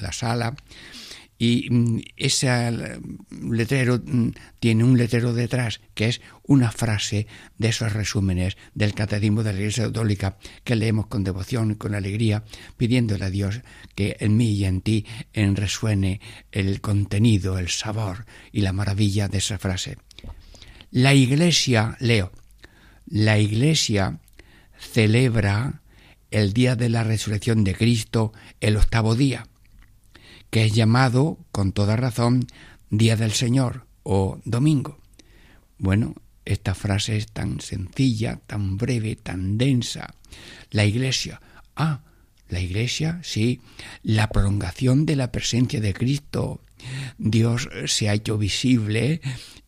la 0.02 0.12
sala 0.12 0.56
y 1.38 1.70
mm, 1.70 2.00
ese 2.15 2.72
letrero 3.51 4.01
mm, 4.04 4.30
tiene 4.60 4.84
un 4.84 4.98
letrero 4.98 5.34
detrás 5.34 5.82
que 5.94 6.08
es 6.08 6.22
una 6.44 6.72
frase 6.72 7.27
de 7.58 7.70
esos 7.70 7.94
resúmenes 7.94 8.58
del 8.74 8.94
Catecismo 8.94 9.44
de 9.44 9.54
la 9.54 9.60
Iglesia 9.60 9.86
Católica 9.86 10.38
que 10.63 10.75
leemos 10.75 11.08
con 11.08 11.24
devoción 11.24 11.72
y 11.72 11.75
con 11.75 11.96
alegría, 11.96 12.44
pidiéndole 12.77 13.25
a 13.25 13.30
Dios 13.30 13.62
que 13.96 14.18
en 14.20 14.38
mí 14.38 14.51
y 14.51 14.65
en 14.65 14.82
ti 14.82 15.06
en 15.34 15.56
resuene 15.56 16.22
el 16.51 16.82
contenido, 16.82 17.58
el 17.58 17.70
sabor 17.70 18.25
y 18.51 18.62
la 18.62 18.74
maravilla 18.74 19.27
de 19.27 19.39
esa 19.39 19.58
frase. 19.58 19.98
La 20.92 21.13
Iglesia, 21.13 21.98
leo, 22.00 22.32
la 23.08 23.38
Iglesia 23.38 24.20
celebra 24.80 25.82
el 26.32 26.54
día 26.54 26.75
de 26.75 26.89
la 26.89 27.04
resurrección 27.04 27.63
de 27.63 27.75
Cristo 27.75 28.34
el 28.62 28.77
octavo 28.77 29.15
día 29.15 29.48
que 30.56 30.64
es 30.64 30.72
llamado, 30.74 31.38
con 31.52 31.74
toda 31.74 31.98
razón, 31.98 32.48
Día 32.90 33.18
del 33.18 33.34
Señor 33.34 33.88
o 34.04 34.40
Domingo. 34.46 35.02
Bueno, 35.78 36.16
esta 36.46 36.74
frase 36.74 37.18
es 37.18 37.28
tan 37.28 37.60
sencilla, 37.60 38.40
tan 38.48 38.78
breve, 38.78 39.18
tan 39.18 39.58
densa. 39.58 40.16
La 40.72 40.86
Iglesia. 40.86 41.42
Ah, 41.76 42.04
la 42.48 42.62
Iglesia, 42.62 43.20
sí, 43.22 43.60
la 44.01 44.29
prolongación 44.29 45.06
de 45.06 45.18
la 45.18 45.29
presencia 45.29 45.82
de 45.82 45.94
Cristo. 45.94 46.62
Dios 47.18 47.68
se 47.88 48.08
ha 48.08 48.14
hecho 48.14 48.38
visible 48.38 49.20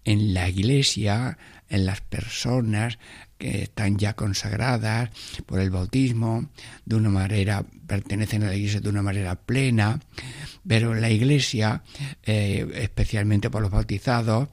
en 0.05 0.33
la 0.33 0.47
Iglesia, 0.47 1.37
en 1.69 1.85
las 1.85 2.01
personas 2.01 2.99
que 3.37 3.63
están 3.63 3.97
ya 3.97 4.13
consagradas 4.13 5.09
por 5.45 5.59
el 5.59 5.69
bautismo, 5.69 6.49
de 6.85 6.95
una 6.95 7.09
manera, 7.09 7.65
pertenecen 7.85 8.43
a 8.43 8.47
la 8.47 8.55
Iglesia 8.55 8.81
de 8.81 8.89
una 8.89 9.01
manera 9.01 9.35
plena, 9.35 9.99
pero 10.67 10.95
la 10.95 11.09
Iglesia, 11.09 11.83
eh, 12.23 12.67
especialmente 12.75 13.49
por 13.49 13.61
los 13.61 13.71
bautizados, 13.71 14.49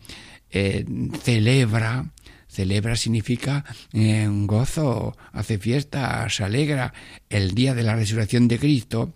eh, 0.50 0.84
celebra, 1.22 2.12
celebra 2.46 2.96
significa 2.96 3.64
eh, 3.92 4.28
gozo, 4.30 5.16
hace 5.32 5.58
fiesta, 5.58 6.28
se 6.28 6.44
alegra 6.44 6.92
el 7.28 7.54
día 7.54 7.74
de 7.74 7.82
la 7.82 7.96
resurrección 7.96 8.46
de 8.48 8.58
Cristo, 8.58 9.14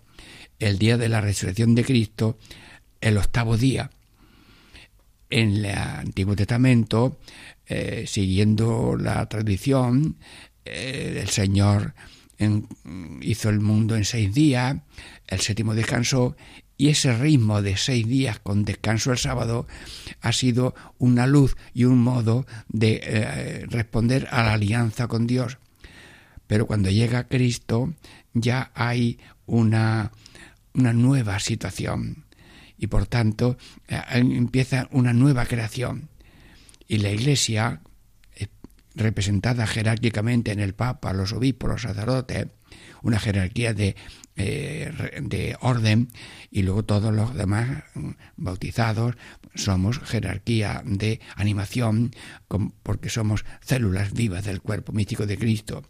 el 0.59 0.77
día 0.77 0.97
de 0.97 1.09
la 1.09 1.21
resurrección 1.21 1.75
de 1.75 1.85
Cristo, 1.85 2.37
el 2.99 3.17
octavo 3.17 3.55
día. 3.55 3.91
En 5.29 5.57
el 5.57 5.65
Antiguo 5.67 6.35
Testamento, 6.35 7.19
siguiendo 8.05 8.97
la 8.97 9.27
tradición, 9.29 10.17
el 10.65 11.29
Señor 11.29 11.93
hizo 13.21 13.49
el 13.49 13.59
mundo 13.59 13.95
en 13.95 14.05
seis 14.05 14.33
días, 14.33 14.77
el 15.27 15.39
séptimo 15.39 15.75
descansó 15.75 16.35
y 16.79 16.87
ese 16.87 17.13
ritmo 17.13 17.61
de 17.61 17.75
seis 17.75 18.07
días 18.07 18.39
con 18.39 18.63
descanso 18.63 19.11
el 19.11 19.17
sábado 19.17 19.67
ha 20.21 20.31
sido 20.31 20.73
una 20.97 21.27
luz 21.27 21.57
y 21.73 21.83
un 21.83 22.01
modo 22.01 22.47
de 22.69 23.01
eh, 23.03 23.65
responder 23.67 24.29
a 24.31 24.43
la 24.43 24.53
alianza 24.53 25.07
con 25.07 25.27
Dios. 25.27 25.57
Pero 26.47 26.67
cuando 26.67 26.89
llega 26.89 27.27
Cristo 27.27 27.93
ya 28.33 28.71
hay 28.73 29.19
una, 29.45 30.13
una 30.73 30.93
nueva 30.93 31.39
situación 31.39 32.23
y 32.77 32.87
por 32.87 33.07
tanto 33.07 33.57
eh, 33.89 34.01
empieza 34.13 34.87
una 34.91 35.11
nueva 35.11 35.45
creación. 35.45 36.08
Y 36.89 36.97
la 36.97 37.11
Iglesia, 37.11 37.81
eh, 38.35 38.47
representada 38.95 39.65
jerárquicamente 39.65 40.51
en 40.51 40.59
el 40.59 40.73
Papa, 40.73 41.13
los 41.13 41.31
obispos, 41.31 41.69
los 41.69 41.81
sacerdotes, 41.83 42.47
una 43.01 43.19
jerarquía 43.19 43.73
de 43.73 43.95
eh, 44.41 45.19
de 45.21 45.57
orden 45.59 46.07
y 46.49 46.61
luego 46.61 46.85
todos 46.85 47.13
los 47.13 47.35
demás 47.35 47.83
mm, 47.93 48.11
bautizados 48.37 49.15
somos 49.53 49.99
jerarquía 49.99 50.81
de 50.85 51.19
animación 51.35 52.11
porque 52.81 53.09
somos 53.09 53.43
células 53.59 54.13
vivas 54.13 54.45
del 54.45 54.61
cuerpo 54.61 54.93
místico 54.93 55.25
de 55.25 55.37
Cristo 55.37 55.83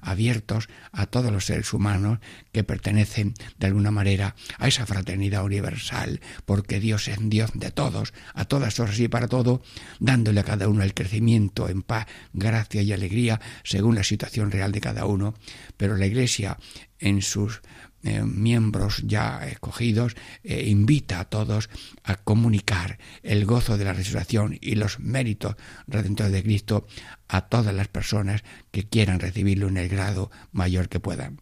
abiertos 0.00 0.68
a 0.92 1.06
todos 1.06 1.32
los 1.32 1.46
seres 1.46 1.72
humanos 1.72 2.18
que 2.52 2.64
pertenecen 2.64 3.34
de 3.58 3.66
alguna 3.66 3.90
manera 3.90 4.34
a 4.58 4.68
esa 4.68 4.86
fraternidad 4.86 5.44
universal, 5.44 6.20
porque 6.44 6.80
Dios 6.80 7.08
es 7.08 7.18
Dios 7.20 7.50
de 7.54 7.70
todos, 7.70 8.12
a 8.34 8.44
todas 8.44 8.78
horas 8.80 8.98
y 8.98 9.08
para 9.08 9.28
todo, 9.28 9.62
dándole 10.00 10.40
a 10.40 10.44
cada 10.44 10.68
uno 10.68 10.82
el 10.82 10.94
crecimiento 10.94 11.68
en 11.68 11.82
paz, 11.82 12.06
gracia 12.32 12.82
y 12.82 12.92
alegría 12.92 13.40
según 13.64 13.94
la 13.94 14.04
situación 14.04 14.50
real 14.50 14.72
de 14.72 14.80
cada 14.80 15.06
uno. 15.06 15.34
Pero 15.76 15.96
la 15.96 16.06
Iglesia 16.06 16.58
en 16.98 17.22
sus 17.22 17.60
eh, 18.06 18.22
miembros 18.22 19.02
ya 19.04 19.44
escogidos, 19.48 20.14
eh, 20.44 20.68
invita 20.68 21.18
a 21.18 21.24
todos 21.24 21.68
a 22.04 22.14
comunicar 22.14 22.98
el 23.24 23.44
gozo 23.44 23.76
de 23.76 23.84
la 23.84 23.92
resurrección 23.92 24.56
y 24.60 24.76
los 24.76 25.00
méritos 25.00 25.56
redentores 25.88 26.32
de 26.32 26.44
Cristo 26.44 26.86
a 27.26 27.48
todas 27.48 27.74
las 27.74 27.88
personas 27.88 28.44
que 28.70 28.88
quieran 28.88 29.18
recibirlo 29.18 29.66
en 29.66 29.76
el 29.76 29.88
grado 29.88 30.30
mayor 30.52 30.88
que 30.88 31.00
puedan. 31.00 31.40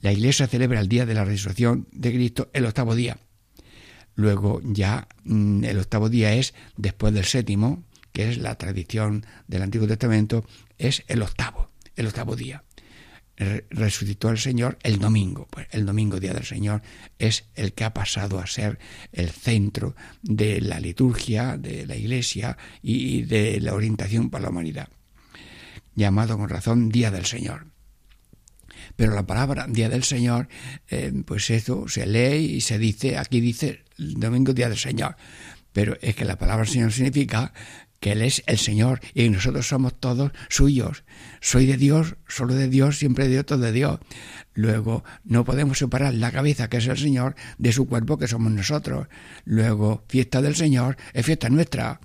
La 0.00 0.10
Iglesia 0.12 0.48
celebra 0.48 0.80
el 0.80 0.88
día 0.88 1.06
de 1.06 1.14
la 1.14 1.24
resurrección 1.24 1.86
de 1.92 2.12
Cristo 2.12 2.50
el 2.52 2.66
octavo 2.66 2.96
día. 2.96 3.18
Luego 4.16 4.60
ya 4.64 5.06
mm, 5.22 5.62
el 5.64 5.78
octavo 5.78 6.08
día 6.08 6.34
es 6.34 6.52
después 6.76 7.14
del 7.14 7.26
séptimo, 7.26 7.84
que 8.12 8.28
es 8.28 8.38
la 8.38 8.56
tradición 8.56 9.24
del 9.46 9.62
Antiguo 9.62 9.86
Testamento, 9.86 10.44
es 10.78 11.04
el 11.06 11.22
octavo, 11.22 11.70
el 11.94 12.08
octavo 12.08 12.34
día 12.34 12.64
resucitó 13.36 14.30
el 14.30 14.38
Señor 14.38 14.78
el 14.82 14.98
domingo. 14.98 15.46
Pues 15.50 15.66
el 15.70 15.84
domingo, 15.84 16.20
día 16.20 16.32
del 16.32 16.44
Señor, 16.44 16.82
es 17.18 17.44
el 17.54 17.72
que 17.72 17.84
ha 17.84 17.92
pasado 17.92 18.38
a 18.38 18.46
ser 18.46 18.78
el 19.12 19.30
centro 19.30 19.94
de 20.22 20.60
la 20.60 20.80
liturgia, 20.80 21.56
de 21.56 21.86
la 21.86 21.96
iglesia 21.96 22.56
y 22.82 23.22
de 23.22 23.60
la 23.60 23.74
orientación 23.74 24.30
para 24.30 24.44
la 24.44 24.50
humanidad. 24.50 24.88
Llamado 25.94 26.36
con 26.38 26.48
razón 26.48 26.88
Día 26.88 27.10
del 27.10 27.26
Señor. 27.26 27.66
Pero 28.96 29.14
la 29.14 29.26
palabra 29.26 29.66
Día 29.68 29.88
del 29.88 30.04
Señor, 30.04 30.48
eh, 30.88 31.12
pues 31.24 31.50
eso 31.50 31.88
se 31.88 32.06
lee 32.06 32.56
y 32.56 32.60
se 32.60 32.78
dice, 32.78 33.18
aquí 33.18 33.40
dice 33.40 33.84
domingo, 33.96 34.52
Día 34.52 34.68
del 34.68 34.78
Señor. 34.78 35.16
Pero 35.72 35.98
es 36.00 36.14
que 36.14 36.24
la 36.24 36.38
palabra 36.38 36.64
Señor 36.64 36.92
significa 36.92 37.52
Él 38.10 38.22
es 38.22 38.42
el 38.46 38.58
Señor 38.58 39.00
y 39.14 39.28
nosotros 39.28 39.66
somos 39.66 39.98
todos 39.98 40.32
suyos. 40.48 41.04
Soy 41.40 41.66
de 41.66 41.76
Dios, 41.76 42.16
solo 42.28 42.54
de 42.54 42.68
Dios, 42.68 42.98
siempre 42.98 43.24
de 43.24 43.30
Dios, 43.30 43.46
todo 43.46 43.58
de 43.58 43.72
Dios. 43.72 43.98
Luego, 44.54 45.04
no 45.24 45.44
podemos 45.44 45.78
separar 45.78 46.14
la 46.14 46.30
cabeza, 46.30 46.68
que 46.68 46.78
es 46.78 46.86
el 46.86 46.98
Señor, 46.98 47.34
de 47.58 47.72
su 47.72 47.86
cuerpo, 47.86 48.18
que 48.18 48.28
somos 48.28 48.52
nosotros. 48.52 49.08
Luego, 49.44 50.04
fiesta 50.08 50.40
del 50.40 50.56
Señor 50.56 50.96
es 51.12 51.26
fiesta 51.26 51.48
nuestra. 51.48 52.00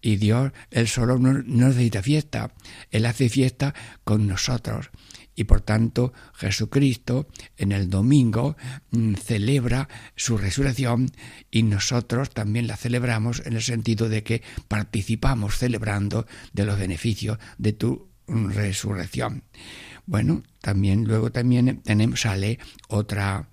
Y 0.00 0.16
Dios, 0.16 0.52
Él 0.70 0.88
solo 0.88 1.18
no, 1.18 1.32
no 1.32 1.68
necesita 1.68 2.02
fiesta. 2.02 2.52
Él 2.90 3.06
hace 3.06 3.28
fiesta 3.28 3.74
con 4.04 4.26
nosotros 4.26 4.90
y 5.36 5.44
por 5.44 5.60
tanto 5.60 6.12
Jesucristo 6.34 7.28
en 7.56 7.70
el 7.70 7.88
domingo 7.88 8.56
mm, 8.90 9.14
celebra 9.14 9.88
su 10.16 10.38
resurrección 10.38 11.10
y 11.50 11.62
nosotros 11.62 12.30
también 12.30 12.66
la 12.66 12.76
celebramos 12.76 13.42
en 13.44 13.52
el 13.52 13.62
sentido 13.62 14.08
de 14.08 14.24
que 14.24 14.42
participamos 14.66 15.58
celebrando 15.58 16.26
de 16.52 16.64
los 16.64 16.78
beneficios 16.78 17.38
de 17.58 17.74
tu 17.74 18.08
mm, 18.26 18.48
resurrección. 18.50 19.44
Bueno, 20.06 20.42
también 20.60 21.04
luego 21.04 21.30
también 21.30 21.82
tenemos 21.82 22.22
sale 22.22 22.58
otra 22.88 23.48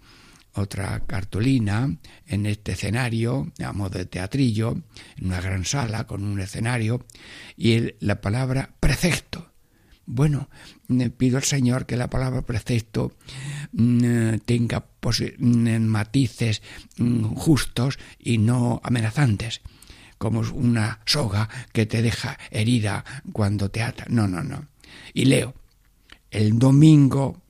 otra 0.56 1.00
cartulina 1.06 1.98
en 2.28 2.46
este 2.46 2.74
escenario, 2.74 3.52
a 3.64 3.74
modo 3.74 3.98
de 3.98 4.06
teatrillo, 4.06 4.84
en 5.18 5.26
una 5.26 5.42
gran 5.42 5.66
sala 5.66 6.06
con 6.06 6.24
un 6.24 6.40
escenario, 6.40 7.06
y 7.58 7.96
la 8.06 8.22
palabra 8.22 8.76
precepto. 8.80 9.52
Bueno, 10.06 10.50
pido 11.18 11.38
al 11.38 11.44
Señor 11.44 11.86
que 11.86 11.98
la 11.98 12.10
palabra 12.10 12.42
precepto 12.42 13.14
mm, 13.72 14.38
tenga 14.46 14.86
mm, 15.38 15.80
matices 15.80 16.62
mm, 16.98 17.24
justos 17.36 18.00
y 18.20 18.38
no 18.38 18.82
amenazantes, 18.84 19.62
como 20.18 20.42
una 20.42 21.00
soga 21.06 21.50
que 21.72 21.86
te 21.86 22.02
deja 22.02 22.38
herida 22.52 23.04
cuando 23.32 23.70
te 23.70 23.82
ata. 23.82 24.06
No, 24.10 24.28
no, 24.28 24.44
no. 24.44 24.68
Y 25.14 25.26
leo, 25.26 25.56
el 26.32 26.60
domingo 26.60 27.42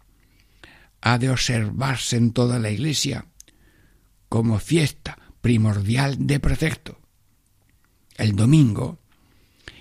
ha 1.02 1.18
de 1.18 1.30
observarse 1.30 2.18
en 2.18 2.32
toda 2.32 2.60
la 2.60 2.70
iglesia 2.70 3.26
como 4.30 4.60
fiesta 4.60 5.18
primordial 5.42 6.26
de 6.26 6.40
precepto. 6.40 7.00
el 8.18 8.36
domingo 8.36 9.00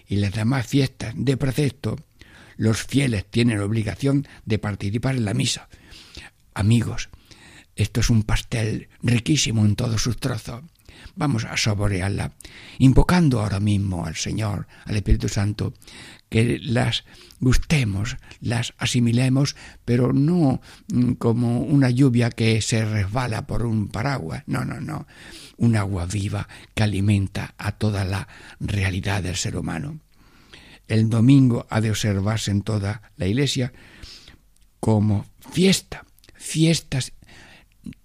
y 0.09 0.17
las 0.17 0.33
demás 0.33 0.67
fiestas 0.67 1.15
de 1.17 1.37
precepto, 1.37 1.97
los 2.57 2.83
fieles 2.83 3.25
tienen 3.31 3.61
obligación 3.61 4.27
de 4.45 4.59
participar 4.59 5.17
en 5.17 5.25
la 5.25 5.35
misa. 5.35 5.69
Amigos, 6.55 7.09
esto 7.77 8.01
es 8.01 8.11
un 8.11 8.23
pastel 8.23 8.89
riquísimo 9.03 9.65
en 9.65 9.77
todos 9.77 10.03
sus 10.03 10.19
trozos. 10.19 10.63
Vamos 11.17 11.45
a 11.45 11.57
saborearla, 11.57 12.33
invocando 12.79 13.41
ahora 13.41 13.61
mismo 13.61 14.07
al 14.07 14.17
Señor, 14.17 14.67
al 14.85 14.97
Espíritu 14.97 15.29
Santo, 15.29 15.75
que 16.29 16.59
las 16.61 17.05
gustemos, 17.41 18.17
las 18.41 18.73
asimilemos, 18.79 19.57
pero 19.85 20.13
no 20.13 20.61
mm, 20.93 21.13
como 21.15 21.61
una 21.61 21.91
lluvia 21.91 22.31
que 22.31 22.63
se 22.63 22.85
resbala 22.85 23.47
por 23.47 23.67
un 23.67 23.89
paraguas, 23.89 24.45
no, 24.47 24.65
no, 24.65 24.81
no, 24.81 25.07
un 25.57 25.77
agua 25.77 26.07
viva 26.07 26.49
que 26.75 26.85
alimenta 26.85 27.55
a 27.59 27.73
toda 27.73 28.05
la 28.05 28.29
realidad 28.61 29.23
del 29.23 29.37
ser 29.37 29.57
humano. 29.57 29.99
El 30.93 31.09
domingo 31.09 31.67
ha 31.71 31.81
de 31.81 31.89
observarse 31.89 32.51
en 32.51 32.61
toda 32.61 33.01
la 33.17 33.27
iglesia 33.27 33.73
como 34.79 35.25
fiesta, 35.51 36.05
fiestas 36.35 37.15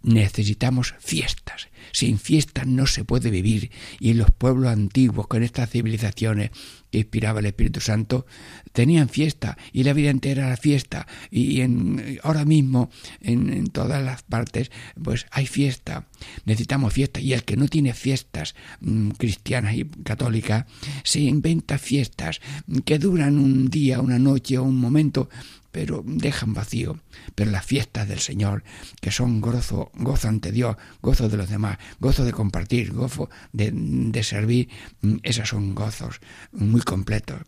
necesitamos 0.04 0.96
fiestas. 0.98 1.68
Sin 1.92 2.20
fiestas 2.20 2.68
no 2.68 2.88
se 2.88 3.04
puede 3.04 3.30
vivir. 3.30 3.72
Y 4.00 4.12
en 4.12 4.18
los 4.18 4.32
pueblos 4.32 4.72
antiguos, 4.72 5.28
con 5.28 5.44
estas 5.44 5.70
civilizaciones 5.70 6.52
que 6.92 7.00
inspiraba 7.00 7.40
el 7.40 7.48
Espíritu 7.48 7.82
Santo, 7.82 8.26
tenían 8.72 9.10
fiesta 9.10 9.58
y 9.74 9.84
la 9.84 9.94
vida 9.94 10.10
entera 10.10 10.48
era 10.48 10.58
fiesta. 10.58 11.08
Y 11.32 11.62
en, 11.62 12.20
ahora 12.24 12.46
mismo, 12.46 12.90
en, 13.22 13.68
todas 13.68 14.04
las 14.04 14.24
partes, 14.24 14.72
pues 15.02 15.26
hay 15.32 15.48
fiesta. 15.48 16.08
Necesitamos 16.46 16.94
fiesta. 16.94 17.20
Y 17.20 17.34
el 17.34 17.44
que 17.44 17.58
no 17.58 17.68
tiene 17.68 17.94
fiestas 17.94 18.56
mm, 18.82 19.10
cristianas 19.12 19.76
y 19.76 19.86
católicas, 19.86 20.66
se 21.04 21.22
inventa 21.22 21.78
fiestas 21.78 22.42
que 22.86 23.00
duran 23.00 23.38
un 23.38 23.70
día, 23.70 24.00
una 24.00 24.20
noche 24.20 24.58
o 24.58 24.64
un 24.64 24.78
momento, 24.78 25.30
pero 25.78 26.02
dejan 26.04 26.56
vacío. 26.56 27.00
Pero 27.36 27.52
las 27.52 27.64
fiestas 27.64 28.08
del 28.08 28.18
Señor, 28.18 28.64
que 29.00 29.12
son 29.12 29.42
gozo, 29.42 29.92
gozo 29.94 30.28
ante 30.28 30.52
Dios, 30.52 30.76
gozo 31.04 31.30
de 31.30 31.38
los 31.38 31.50
demás, 31.50 31.78
gozo 32.00 32.26
de 32.26 32.32
compartir, 32.32 32.94
gozo 32.94 33.30
de, 33.54 34.24
servir, 34.24 34.70
mm, 35.02 35.18
esas 35.22 35.50
son 35.50 35.76
gozos 35.76 36.20
muy 36.52 36.82
completos. 36.82 37.42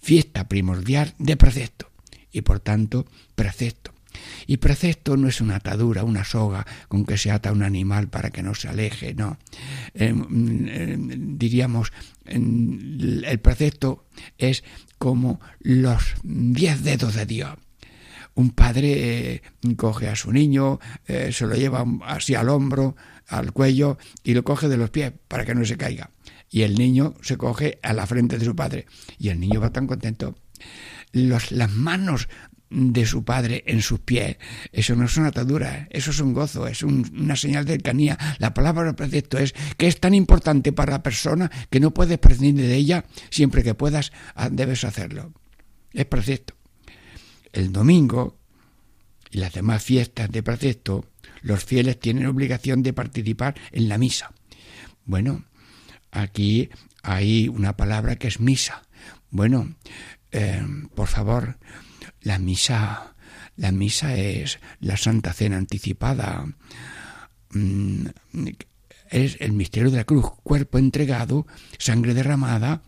Fiesta 0.00 0.46
primordial 0.46 1.16
de 1.18 1.36
precepto 1.36 1.90
y 2.30 2.42
por 2.42 2.60
tanto 2.60 3.04
precepto. 3.34 3.92
Y 4.46 4.58
precepto 4.58 5.16
no 5.16 5.26
es 5.26 5.40
una 5.40 5.56
atadura, 5.56 6.04
una 6.04 6.22
soga 6.22 6.64
con 6.86 7.04
que 7.04 7.18
se 7.18 7.32
ata 7.32 7.50
un 7.50 7.64
animal 7.64 8.10
para 8.10 8.30
que 8.30 8.44
no 8.44 8.54
se 8.54 8.68
aleje, 8.68 9.12
no. 9.14 9.38
Eh, 9.94 10.12
mm, 10.12 10.66
eh, 10.68 10.96
diríamos, 11.00 11.92
el 12.26 13.40
precepto 13.42 14.04
es 14.38 14.62
como 14.98 15.40
los 15.58 16.14
diez 16.22 16.84
dedos 16.84 17.16
de 17.16 17.26
Dios 17.26 17.58
un 18.34 18.50
padre 18.50 19.34
eh, 19.34 19.42
coge 19.76 20.08
a 20.08 20.16
su 20.16 20.32
niño, 20.32 20.78
eh, 21.06 21.30
se 21.32 21.46
lo 21.46 21.54
lleva 21.54 21.84
así 22.06 22.34
al 22.34 22.48
hombro, 22.48 22.96
al 23.28 23.52
cuello 23.52 23.98
y 24.22 24.34
lo 24.34 24.44
coge 24.44 24.68
de 24.68 24.76
los 24.76 24.90
pies 24.90 25.12
para 25.28 25.44
que 25.44 25.54
no 25.54 25.64
se 25.64 25.76
caiga. 25.76 26.10
Y 26.50 26.62
el 26.62 26.74
niño 26.76 27.14
se 27.22 27.36
coge 27.36 27.78
a 27.82 27.92
la 27.92 28.06
frente 28.06 28.38
de 28.38 28.44
su 28.44 28.54
padre 28.54 28.86
y 29.18 29.28
el 29.28 29.40
niño 29.40 29.60
va 29.60 29.70
tan 29.70 29.86
contento. 29.86 30.36
Las 31.12 31.70
manos 31.70 32.28
de 32.68 33.04
su 33.04 33.24
padre 33.24 33.64
en 33.66 33.82
sus 33.82 34.00
pies. 34.00 34.38
Eso 34.72 34.96
no 34.96 35.04
es 35.04 35.16
una 35.16 35.28
atadura, 35.28 35.88
eso 35.90 36.10
es 36.10 36.20
un 36.20 36.32
gozo, 36.32 36.66
es 36.66 36.82
una 36.82 37.36
señal 37.36 37.64
de 37.64 37.74
cercanía. 37.74 38.18
La 38.38 38.54
palabra 38.54 38.94
precepto 38.94 39.38
es 39.38 39.54
que 39.76 39.88
es 39.88 40.00
tan 40.00 40.14
importante 40.14 40.72
para 40.72 40.92
la 40.92 41.02
persona 41.02 41.50
que 41.70 41.80
no 41.80 41.92
puedes 41.92 42.18
prescindir 42.18 42.66
de 42.66 42.76
ella, 42.76 43.04
siempre 43.30 43.62
que 43.62 43.74
puedas 43.74 44.12
ah, 44.34 44.48
debes 44.50 44.84
hacerlo. 44.84 45.32
Es 45.92 46.06
precepto 46.06 46.61
el 47.52 47.72
domingo 47.72 48.38
y 49.30 49.38
las 49.38 49.52
demás 49.52 49.82
fiestas 49.82 50.30
de 50.30 50.42
precepto, 50.42 51.06
los 51.42 51.64
fieles 51.64 51.98
tienen 51.98 52.26
obligación 52.26 52.82
de 52.82 52.92
participar 52.92 53.54
en 53.72 53.88
la 53.88 53.98
misa. 53.98 54.32
Bueno, 55.04 55.44
aquí 56.10 56.70
hay 57.02 57.48
una 57.48 57.76
palabra 57.76 58.16
que 58.16 58.28
es 58.28 58.40
misa. 58.40 58.82
Bueno, 59.30 59.74
eh, 60.30 60.62
por 60.94 61.08
favor, 61.08 61.58
la 62.20 62.38
misa, 62.38 63.14
la 63.56 63.72
misa 63.72 64.16
es 64.16 64.60
la 64.80 64.96
Santa 64.96 65.32
Cena 65.32 65.56
anticipada. 65.56 66.46
Mm, 67.50 68.06
es 69.10 69.36
el 69.40 69.52
misterio 69.52 69.90
de 69.90 69.98
la 69.98 70.04
cruz, 70.04 70.26
cuerpo 70.42 70.78
entregado, 70.78 71.46
sangre 71.78 72.14
derramada, 72.14 72.82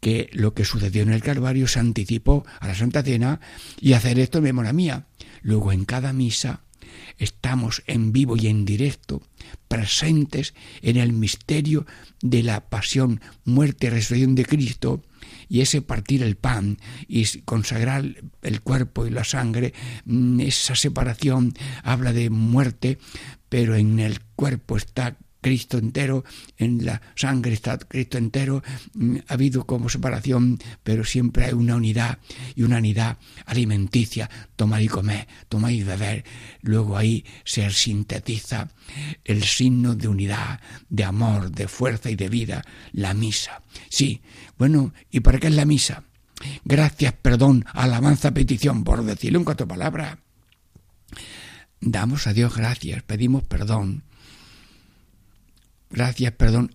que 0.00 0.30
lo 0.32 0.54
que 0.54 0.64
sucedió 0.64 1.02
en 1.02 1.12
el 1.12 1.22
Calvario 1.22 1.68
se 1.68 1.78
anticipó 1.78 2.44
a 2.58 2.66
la 2.66 2.74
Santa 2.74 3.02
Cena 3.02 3.40
y 3.80 3.92
hacer 3.92 4.18
esto 4.18 4.38
en 4.38 4.44
memoria 4.44 4.72
mía. 4.72 5.06
Luego 5.42 5.72
en 5.72 5.84
cada 5.84 6.12
misa 6.12 6.62
estamos 7.18 7.82
en 7.86 8.12
vivo 8.12 8.36
y 8.36 8.48
en 8.48 8.64
directo 8.64 9.22
presentes 9.68 10.54
en 10.82 10.96
el 10.96 11.12
misterio 11.12 11.86
de 12.22 12.42
la 12.42 12.68
pasión, 12.68 13.20
muerte 13.44 13.86
y 13.86 13.90
resurrección 13.90 14.34
de 14.34 14.44
Cristo 14.44 15.02
y 15.48 15.60
ese 15.60 15.82
partir 15.82 16.22
el 16.22 16.36
pan 16.36 16.78
y 17.08 17.26
consagrar 17.40 18.04
el 18.42 18.60
cuerpo 18.62 19.06
y 19.06 19.10
la 19.10 19.24
sangre, 19.24 19.74
mm, 20.04 20.40
esa 20.40 20.74
separación 20.74 21.54
habla 21.82 22.12
de 22.12 22.30
muerte, 22.30 22.98
pero 23.48 23.74
en 23.74 23.98
el 23.98 24.20
cuerpo 24.36 24.76
está 24.76 25.16
Cristo 25.40 25.78
entero, 25.78 26.24
en 26.58 26.84
la 26.84 27.00
sangre 27.14 27.52
está 27.52 27.78
Cristo 27.78 28.18
entero, 28.18 28.62
mm, 28.94 29.16
ha 29.28 29.34
habido 29.34 29.64
como 29.64 29.88
separación, 29.88 30.58
pero 30.82 31.04
siempre 31.04 31.46
hay 31.46 31.52
una 31.52 31.76
unidad 31.76 32.18
y 32.54 32.62
una 32.62 32.78
unidad 32.78 33.18
alimenticia, 33.46 34.28
tomar 34.56 34.82
y 34.82 34.88
comer, 34.88 35.26
tomar 35.48 35.72
y 35.72 35.82
beber. 35.82 36.24
Luego 36.62 36.96
ahí 36.96 37.24
se 37.44 37.68
sintetiza 37.70 38.68
el 39.24 39.44
signo 39.44 39.94
de 39.94 40.08
unidad, 40.08 40.60
de 40.88 41.04
amor, 41.04 41.50
de 41.50 41.68
fuerza 41.68 42.10
y 42.10 42.16
de 42.16 42.28
vida, 42.28 42.64
la 42.92 43.14
misa. 43.14 43.62
Sí, 43.88 44.20
bueno, 44.58 44.92
¿y 45.10 45.20
para 45.20 45.38
qué 45.38 45.48
es 45.48 45.54
la 45.54 45.64
misa? 45.64 46.04
Gracias, 46.64 47.12
perdón, 47.20 47.64
alabanza, 47.72 48.32
petición, 48.32 48.84
por 48.84 49.04
decirlo 49.04 49.38
en 49.38 49.44
cuatro 49.44 49.68
palabras. 49.68 50.18
Damos 51.80 52.26
a 52.26 52.32
Dios 52.32 52.56
gracias, 52.56 53.02
pedimos 53.02 53.44
perdón, 53.44 54.04
gracias, 55.90 56.32
perdón, 56.32 56.74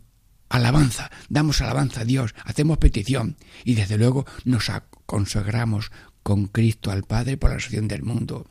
alabanza, 0.49 1.11
damos 1.29 1.61
alabanza 1.61 2.01
a 2.01 2.05
Dios, 2.05 2.35
hacemos 2.43 2.77
petición. 2.77 3.37
Y 3.63 3.75
desde 3.75 3.97
luego 3.97 4.25
nos 4.43 4.71
consagramos 5.05 5.91
con 6.23 6.47
Cristo 6.47 6.91
al 6.91 7.03
Padre 7.03 7.37
por 7.37 7.51
la 7.51 7.59
salvación 7.59 7.87
del 7.87 8.03
mundo. 8.03 8.47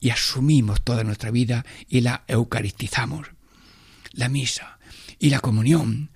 Y 0.00 0.10
asumimos 0.10 0.82
toda 0.82 1.04
nuestra 1.04 1.30
vida 1.30 1.64
y 1.88 2.00
la 2.00 2.24
eucaristizamos. 2.26 3.28
La 4.12 4.28
misa 4.28 4.78
y 5.18 5.30
la 5.30 5.40
comunión, 5.40 6.10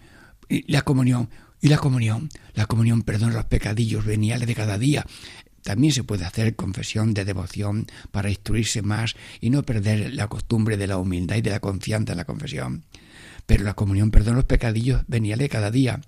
y 0.48 0.70
la 0.70 0.82
comunión 0.82 1.30
y 1.60 1.68
la 1.68 1.78
comunión, 1.78 2.28
la 2.54 2.66
comunión 2.66 3.02
perdona 3.02 3.34
los 3.34 3.46
pecadillos 3.46 4.04
veniales 4.04 4.46
de 4.46 4.54
cada 4.54 4.78
día. 4.78 5.06
También 5.62 5.92
se 5.92 6.04
puede 6.04 6.24
hacer 6.24 6.54
confesión 6.54 7.14
de 7.14 7.24
devoción 7.24 7.86
para 8.10 8.28
instruirse 8.28 8.82
más 8.82 9.16
y 9.40 9.50
no 9.50 9.62
perder 9.62 10.14
la 10.14 10.28
costumbre 10.28 10.76
de 10.76 10.86
la 10.86 10.98
humildad 10.98 11.36
y 11.36 11.42
de 11.42 11.50
la 11.50 11.60
confianza 11.60 12.12
en 12.12 12.18
la 12.18 12.24
confesión 12.24 12.84
pero 13.46 13.64
la 13.64 13.74
comunión 13.74 14.10
perdona 14.10 14.36
los 14.36 14.44
pecadillos 14.44 15.02
veniales 15.06 15.48
cada 15.48 15.70
día. 15.70 16.00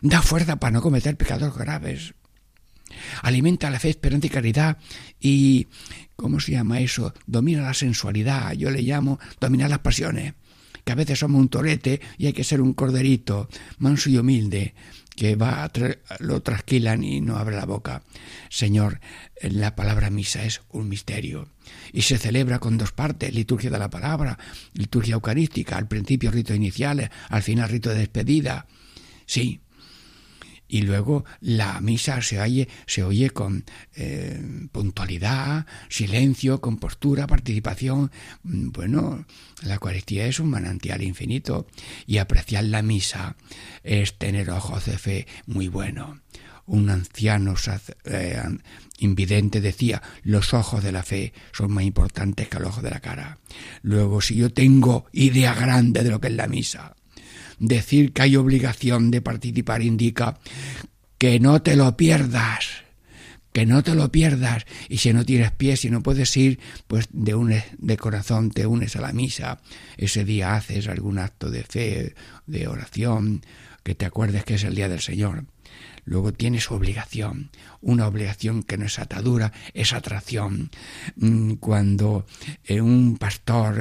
Da 0.00 0.22
fuerza 0.22 0.56
para 0.56 0.72
no 0.72 0.82
cometer 0.82 1.16
pecados 1.16 1.56
graves. 1.56 2.14
Alimenta 3.22 3.70
la 3.70 3.80
fe, 3.80 3.90
esperanza 3.90 4.26
y 4.26 4.30
caridad 4.30 4.78
y, 5.20 5.68
¿cómo 6.16 6.40
se 6.40 6.52
llama 6.52 6.80
eso? 6.80 7.14
Domina 7.26 7.62
la 7.62 7.74
sensualidad. 7.74 8.52
Yo 8.52 8.70
le 8.70 8.82
llamo 8.82 9.18
dominar 9.40 9.70
las 9.70 9.78
pasiones. 9.78 10.34
Que 10.84 10.92
a 10.92 10.96
veces 10.96 11.20
somos 11.20 11.40
un 11.40 11.48
torete 11.48 12.00
y 12.18 12.26
hay 12.26 12.32
que 12.32 12.42
ser 12.42 12.60
un 12.60 12.74
corderito, 12.74 13.48
manso 13.78 14.10
y 14.10 14.18
humilde, 14.18 14.74
que 15.16 15.36
va 15.36 15.70
lo 16.20 16.42
trasquilan 16.42 17.04
y 17.04 17.20
no 17.20 17.36
abre 17.36 17.56
la 17.56 17.66
boca. 17.66 18.02
Señor, 18.48 19.00
la 19.40 19.74
palabra 19.74 20.10
misa 20.10 20.44
es 20.44 20.62
un 20.70 20.88
misterio 20.88 21.48
y 21.92 22.02
se 22.02 22.18
celebra 22.18 22.58
con 22.58 22.78
dos 22.78 22.92
partes, 22.92 23.34
liturgia 23.34 23.70
de 23.70 23.78
la 23.78 23.90
palabra, 23.90 24.38
liturgia 24.74 25.14
eucarística, 25.14 25.76
al 25.76 25.88
principio 25.88 26.30
rito 26.30 26.54
inicial, 26.54 27.10
al 27.28 27.42
final 27.42 27.68
rito 27.68 27.90
de 27.90 27.98
despedida. 27.98 28.66
Sí, 29.26 29.60
y 30.72 30.80
luego 30.80 31.26
la 31.42 31.82
misa 31.82 32.22
se 32.22 32.40
oye, 32.40 32.66
se 32.86 33.04
oye 33.04 33.28
con 33.28 33.66
eh, 33.94 34.40
puntualidad, 34.72 35.66
silencio, 35.90 36.62
compostura, 36.62 37.26
participación. 37.26 38.10
Mm, 38.42 38.70
bueno, 38.70 39.26
la 39.64 39.74
Eucaristía 39.74 40.24
es 40.24 40.40
un 40.40 40.48
manantial 40.48 41.02
infinito 41.02 41.66
y 42.06 42.16
apreciar 42.16 42.64
la 42.64 42.80
misa 42.80 43.36
es 43.84 44.16
tener 44.16 44.48
ojos 44.48 44.86
de 44.86 44.96
fe 44.96 45.26
muy 45.44 45.68
bueno. 45.68 46.22
Un 46.64 46.88
anciano 46.88 47.54
eh, 48.06 48.42
invidente 48.98 49.60
decía, 49.60 50.00
los 50.22 50.54
ojos 50.54 50.82
de 50.82 50.92
la 50.92 51.02
fe 51.02 51.34
son 51.52 51.70
más 51.70 51.84
importantes 51.84 52.48
que 52.48 52.58
los 52.58 52.68
ojos 52.68 52.82
de 52.82 52.90
la 52.90 53.00
cara. 53.00 53.36
Luego, 53.82 54.22
si 54.22 54.36
yo 54.36 54.50
tengo 54.50 55.04
idea 55.12 55.52
grande 55.52 56.02
de 56.02 56.10
lo 56.10 56.18
que 56.18 56.28
es 56.28 56.34
la 56.34 56.46
misa, 56.46 56.96
decir 57.62 58.12
que 58.12 58.22
hay 58.22 58.36
obligación 58.36 59.10
de 59.10 59.22
participar 59.22 59.82
indica 59.82 60.38
que 61.16 61.40
no 61.40 61.62
te 61.62 61.76
lo 61.76 61.96
pierdas, 61.96 62.66
que 63.52 63.64
no 63.64 63.82
te 63.82 63.94
lo 63.94 64.10
pierdas. 64.10 64.66
Y 64.88 64.98
si 64.98 65.12
no 65.12 65.24
tienes 65.24 65.52
pies, 65.52 65.80
si 65.80 65.90
no 65.90 66.02
puedes 66.02 66.36
ir, 66.36 66.58
pues 66.88 67.08
de, 67.12 67.34
un, 67.34 67.54
de 67.78 67.96
corazón 67.96 68.50
te 68.50 68.66
unes 68.66 68.96
a 68.96 69.00
la 69.00 69.12
misa. 69.12 69.60
Ese 69.96 70.24
día 70.24 70.54
haces 70.54 70.88
algún 70.88 71.18
acto 71.18 71.50
de 71.50 71.62
fe, 71.62 72.14
de 72.46 72.66
oración, 72.66 73.42
que 73.84 73.94
te 73.94 74.06
acuerdes 74.06 74.44
que 74.44 74.54
es 74.54 74.64
el 74.64 74.74
día 74.74 74.88
del 74.88 75.00
Señor. 75.00 75.44
Luego 76.04 76.32
tienes 76.32 76.70
obligación, 76.70 77.50
una 77.80 78.06
obligación 78.08 78.62
que 78.64 78.76
no 78.76 78.86
es 78.86 78.98
atadura, 78.98 79.52
es 79.72 79.92
atracción. 79.92 80.70
Mm, 81.16 81.54
cuando 81.54 82.26
eh, 82.64 82.80
un 82.80 83.18
pastor 83.18 83.80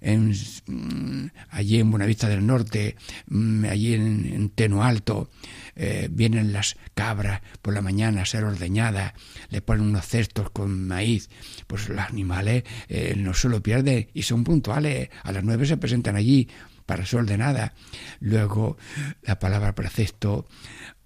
en, 0.00 0.34
mm, 0.66 1.26
allí 1.50 1.78
en 1.78 1.90
Buenavista 1.90 2.28
del 2.28 2.46
Norte, 2.46 2.96
mm, 3.26 3.64
allí 3.66 3.94
en, 3.94 4.50
Teno 4.54 4.82
Alto, 4.82 5.30
eh, 5.76 6.08
vienen 6.10 6.52
las 6.52 6.76
cabras 6.94 7.42
por 7.60 7.74
la 7.74 7.82
mañana 7.82 8.22
a 8.22 8.26
ser 8.26 8.44
ordeñadas, 8.44 9.12
le 9.50 9.60
ponen 9.60 9.86
unos 9.86 10.06
cestos 10.06 10.50
con 10.50 10.86
maíz, 10.88 11.28
pues 11.66 11.88
los 11.88 11.98
animales 11.98 12.64
eh, 12.88 13.14
no 13.16 13.34
se 13.34 13.48
lo 13.48 13.62
pierden 13.62 14.08
y 14.14 14.22
son 14.22 14.42
puntuales. 14.42 15.10
A 15.22 15.32
las 15.32 15.44
nueve 15.44 15.66
se 15.66 15.76
presentan 15.76 16.16
allí 16.16 16.48
para 16.88 17.04
ser 17.04 17.20
ordenada. 17.20 17.74
Luego, 18.18 18.78
la 19.22 19.38
palabra 19.38 19.74
precepto 19.74 20.46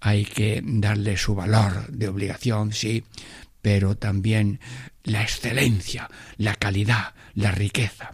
hay 0.05 0.25
que 0.25 0.61
darle 0.61 1.15
su 1.15 1.33
valor 1.33 1.87
de 1.87 2.09
obligación, 2.09 2.73
sí, 2.73 3.05
pero 3.61 3.95
también 3.95 4.59
la 5.03 5.23
excelencia, 5.23 6.09
la 6.35 6.55
calidad, 6.55 7.13
la 7.35 7.51
riqueza. 7.51 8.11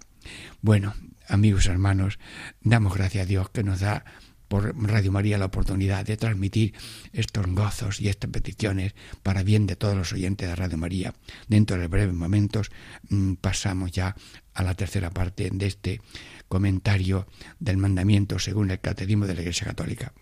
Bueno, 0.61 0.93
amigos 1.27 1.65
hermanos, 1.65 2.19
damos 2.61 2.93
gracias 2.93 3.23
a 3.23 3.25
Dios 3.25 3.49
que 3.49 3.63
nos 3.63 3.79
da 3.79 4.05
por 4.47 4.79
Radio 4.79 5.11
María 5.11 5.39
la 5.39 5.45
oportunidad 5.45 6.05
de 6.05 6.15
transmitir 6.15 6.75
estos 7.11 7.47
gozos 7.47 7.99
y 7.99 8.07
estas 8.07 8.29
peticiones 8.29 8.93
para 9.23 9.41
bien 9.41 9.65
de 9.65 9.75
todos 9.75 9.97
los 9.97 10.13
oyentes 10.13 10.47
de 10.47 10.55
Radio 10.55 10.77
María. 10.77 11.15
Dentro 11.47 11.79
de 11.79 11.87
breves 11.87 12.13
momentos 12.13 12.69
mm, 13.09 13.33
pasamos 13.35 13.91
ya 13.91 14.15
a 14.53 14.61
la 14.61 14.75
tercera 14.75 15.09
parte 15.09 15.49
de 15.51 15.65
este 15.65 16.01
comentario 16.47 17.25
del 17.59 17.77
mandamiento 17.77 18.37
según 18.37 18.69
el 18.69 18.79
Catecismo 18.79 19.25
de 19.25 19.33
la 19.33 19.41
Iglesia 19.41 19.65
Católica. 19.65 20.13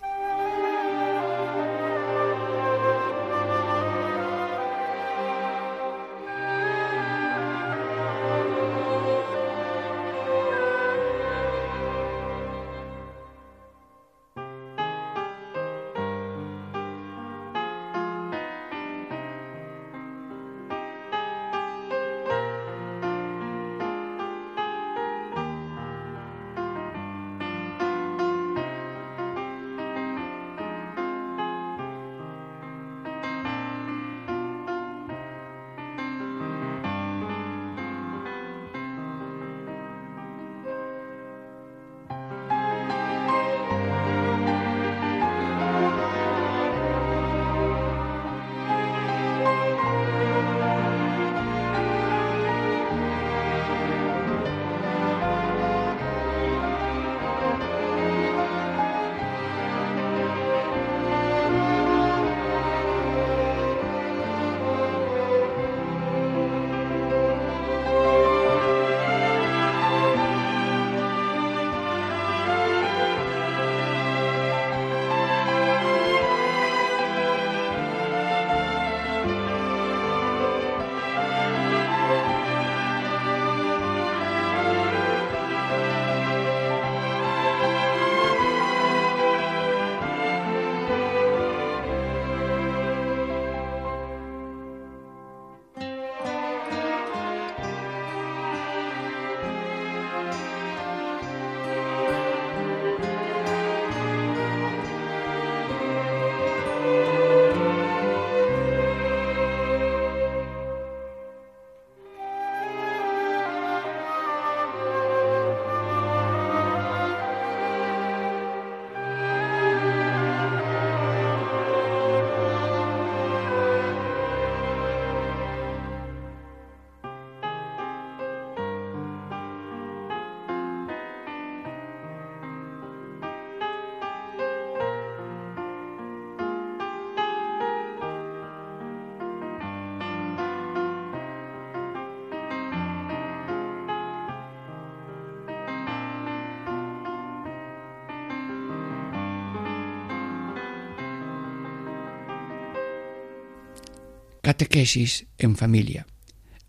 Catequesis 154.48 155.26
en 155.38 155.58
familia. 155.58 156.08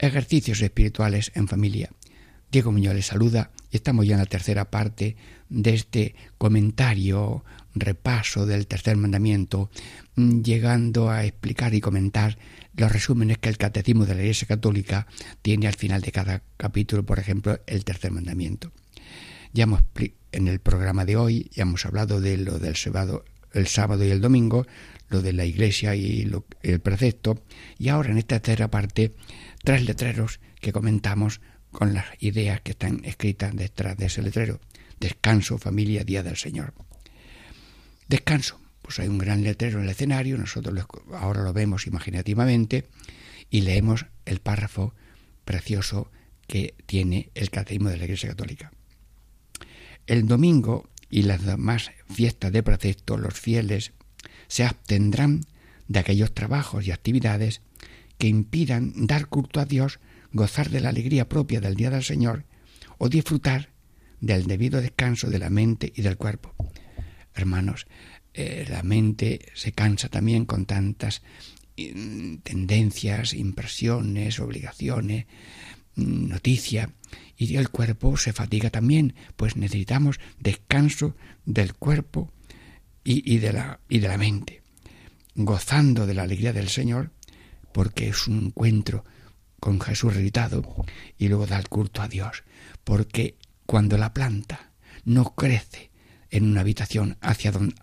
Ejercicios 0.01 0.61
espirituales 0.63 1.31
en 1.37 1.47
familia. 1.47 1.91
Diego 2.51 2.73
Muñoz 2.73 2.97
les 2.97 3.07
saluda 3.07 3.53
y 3.71 3.77
estamos 3.77 4.05
ya 4.05 4.15
en 4.15 4.19
la 4.19 4.27
tercera 4.27 4.69
parte 4.69 5.15
de 5.49 5.75
este 5.75 6.17
comentario, 6.39 7.45
repaso 7.77 8.47
del 8.47 8.67
tercer 8.67 8.97
mandamiento, 8.97 9.71
mm, 10.17 10.41
llegando 10.43 11.09
a 11.09 11.25
explicar 11.25 11.73
y 11.73 11.81
comentar 11.81 12.37
los 12.75 12.91
resúmenes 12.91 13.39
que 13.39 13.49
el 13.49 13.59
Catecismo 13.59 14.07
de 14.07 14.17
la 14.17 14.23
Iglesia 14.23 14.49
Católica 14.49 15.07
tiene 15.41 15.69
al 15.69 15.75
final 15.75 16.01
de 16.01 16.11
cada 16.11 16.43
capítulo, 16.57 17.07
por 17.07 17.21
ejemplo, 17.21 17.61
el 17.69 17.85
tercer 17.85 18.11
mandamiento. 18.11 18.73
Ya 19.53 19.63
hemos 19.63 19.85
en 20.33 20.49
el 20.49 20.59
programa 20.59 21.05
de 21.05 21.15
hoy 21.15 21.49
ya 21.55 21.63
hemos 21.63 21.87
hablado 21.87 22.21
de 22.21 22.39
lo 22.39 22.59
del 22.59 22.75
sábado, 22.75 23.25
el 23.53 23.69
sábado 23.69 24.05
y 24.05 24.11
el 24.11 24.21
domingo, 24.21 24.67
lo 25.09 25.23
de 25.23 25.33
la 25.33 25.45
iglesia 25.45 25.95
y 25.95 26.31
el 26.63 26.81
precepto, 26.81 27.43
y 27.79 27.89
ahora 27.89 28.11
en 28.11 28.19
esta 28.19 28.41
tercera 28.41 28.71
parte, 28.71 29.15
tres 29.65 29.85
letreros 29.85 30.41
que 30.61 30.73
comentamos 30.73 31.41
con 31.71 31.95
las 31.95 32.07
ideas 32.21 32.61
que 32.61 32.73
están 32.73 33.05
escritas 33.05 33.55
detrás 33.55 33.97
de 33.97 34.07
ese 34.07 34.23
letrero. 34.23 34.61
Descanso, 35.01 35.59
familia, 35.59 36.05
día 36.05 36.23
del 36.23 36.37
Señor. 36.37 36.75
Descanso. 38.09 38.61
Pues 38.83 39.01
hay 39.01 39.09
un 39.09 39.19
gran 39.19 39.43
letrero 39.43 39.79
en 39.79 39.85
el 39.85 39.91
escenario, 39.91 40.39
nosotros 40.39 40.87
ahora 41.13 41.43
lo 41.43 41.53
vemos 41.53 41.87
imaginativamente 41.87 42.87
y 43.51 43.61
leemos 43.61 44.07
el 44.25 44.41
párrafo 44.41 44.95
precioso 45.45 46.11
que 46.47 46.75
tiene 46.87 47.29
el 47.35 47.51
Catecismo 47.51 47.91
de 47.91 47.99
la 47.99 48.05
Iglesia 48.05 48.31
Católica. 48.31 48.73
El 50.07 50.27
domingo 50.27 50.89
y 51.11 51.23
las 51.23 51.45
demás 51.45 51.91
fiestas 52.09 52.51
de 52.51 52.63
precepto, 52.63 53.19
los 53.19 53.39
fieles 53.39 53.93
se 54.49 54.65
abstendrán 54.65 55.43
de 55.87 56.01
aquellos 56.01 56.35
trabajos 56.35 56.87
y 56.87 56.91
actividades 56.91 57.63
que 58.19 58.27
impidan 58.29 59.07
dar 59.07 59.27
culto 59.27 59.61
a 59.61 59.65
Dios, 59.65 60.01
gozar 60.33 60.71
de 60.71 60.81
la 60.81 60.89
alegría 60.91 61.29
propia 61.29 61.61
del 61.61 61.77
día 61.77 61.91
del 61.91 62.03
Señor 62.03 62.45
o 62.99 63.09
disfrutar 63.09 63.71
del 64.21 64.47
debido 64.47 64.81
descanso 64.81 65.31
de 65.31 65.39
la 65.39 65.51
mente 65.51 65.93
y 65.95 66.03
del 66.03 66.17
cuerpo. 66.17 66.55
hermanos, 67.35 67.87
eh, 68.35 68.67
la 68.69 68.83
mente 68.83 69.47
se 69.55 69.71
cansa 69.73 70.09
también 70.09 70.45
con 70.45 70.67
tantas 70.67 71.23
mm, 71.77 72.39
tendencias, 72.39 73.33
impresiones, 73.33 74.41
obligaciones, 74.41 75.27
mm, 75.95 76.29
noticias, 76.29 76.89
y 77.37 77.57
el 77.57 77.71
cuerpo 77.71 78.17
se 78.17 78.33
fatiga 78.33 78.71
también, 78.71 79.15
pues 79.37 79.57
necesitamos 79.57 80.19
descanso 80.41 81.15
del 81.47 81.75
cuerpo 81.75 82.33
y, 83.11 83.39
de, 83.39 83.53
la, 83.55 83.81
y 83.89 84.01
de 84.01 84.09
la 84.09 84.19
mente, 84.19 84.63
gozando 85.35 86.07
de 86.07 86.13
la 86.13 86.25
alegría 86.25 86.53
del 86.53 86.69
Señor, 86.69 87.11
porque 87.73 88.09
es 88.09 88.27
un 88.27 88.47
encuentro 88.47 89.05
con 89.61 89.81
Jesús 89.81 90.13
resucitado, 90.13 90.63
y 91.17 91.29
luego 91.29 91.47
dar 91.47 91.69
culto 91.69 92.03
a 92.03 92.09
Dios, 92.09 92.45
porque 92.85 93.37
cuando 93.65 93.97
la 93.97 94.13
planta 94.13 94.73
no 95.05 95.35
crece 95.35 95.91
en 96.31 96.45
una 96.45 96.61
habitación 96.61 97.17
hacia 97.23 97.51
donde, 97.51 97.75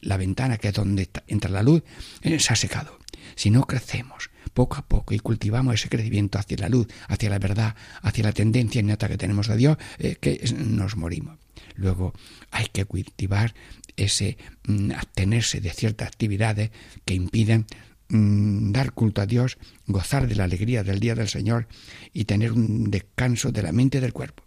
la, 0.00 0.16
ventana, 0.16 0.56
que 0.56 0.68
es 0.68 0.74
donde 0.74 1.10
entra 1.26 1.50
la 1.50 1.62
luz, 1.62 1.82
eh, 2.22 2.40
se 2.40 2.54
ha 2.54 2.56
secado. 2.56 2.98
Si 3.36 3.50
no 3.50 3.66
crecemos 3.66 4.30
poco 4.54 4.76
a 4.76 4.86
poco 4.86 5.12
y 5.12 5.18
cultivamos 5.18 5.74
ese 5.74 5.90
crecimiento 5.90 6.38
hacia 6.38 6.56
la 6.56 6.70
luz, 6.70 6.88
hacia 7.08 7.28
la 7.28 7.38
verdad, 7.38 7.76
hacia 8.00 8.24
la 8.24 8.32
tendencia 8.32 8.80
innata 8.80 9.08
que 9.08 9.18
tenemos 9.18 9.50
a 9.50 9.56
Dios, 9.56 9.76
eh, 9.98 10.16
que 10.18 10.42
nos 10.56 10.96
morimos. 10.96 11.38
Luego 11.74 12.12
hay 12.50 12.66
que 12.66 12.84
cultivar 12.84 13.54
ese 13.96 14.38
mm, 14.66 14.92
abstenerse 14.92 15.60
de 15.60 15.70
ciertas 15.70 16.08
actividades 16.08 16.70
que 17.04 17.14
impiden 17.14 17.66
mm, 18.08 18.72
dar 18.72 18.92
culto 18.92 19.20
a 19.20 19.26
Dios, 19.26 19.58
gozar 19.86 20.28
de 20.28 20.36
la 20.36 20.44
alegría 20.44 20.84
del 20.84 21.00
día 21.00 21.14
del 21.14 21.28
Señor 21.28 21.68
y 22.12 22.24
tener 22.24 22.52
un 22.52 22.90
descanso 22.90 23.52
de 23.52 23.62
la 23.62 23.72
mente 23.72 23.98
y 23.98 24.00
del 24.00 24.12
cuerpo. 24.12 24.44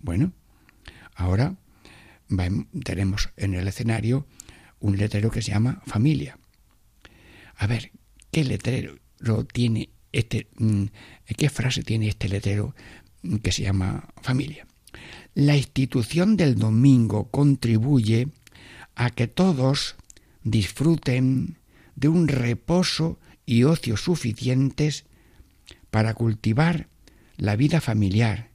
Bueno, 0.00 0.32
ahora 1.14 1.56
tenemos 2.84 3.30
en 3.36 3.54
el 3.54 3.66
escenario 3.68 4.26
un 4.80 4.96
letrero 4.96 5.30
que 5.30 5.42
se 5.42 5.50
llama 5.50 5.82
familia. 5.86 6.38
A 7.56 7.66
ver, 7.66 7.90
¿qué 8.30 8.44
letrero 8.44 8.96
tiene 9.52 9.90
este, 10.12 10.48
mm, 10.58 10.84
qué 11.36 11.50
frase 11.50 11.82
tiene 11.82 12.08
este 12.08 12.28
letrero 12.28 12.74
que 13.42 13.52
se 13.52 13.62
llama 13.62 14.08
familia? 14.22 14.66
La 15.38 15.56
institución 15.56 16.36
del 16.36 16.56
domingo 16.56 17.30
contribuye 17.30 18.26
a 18.96 19.10
que 19.10 19.28
todos 19.28 19.94
disfruten 20.42 21.58
de 21.94 22.08
un 22.08 22.26
reposo 22.26 23.20
y 23.46 23.62
ocio 23.62 23.96
suficientes 23.96 25.04
para 25.92 26.14
cultivar 26.14 26.88
la 27.36 27.54
vida 27.54 27.80
familiar, 27.80 28.50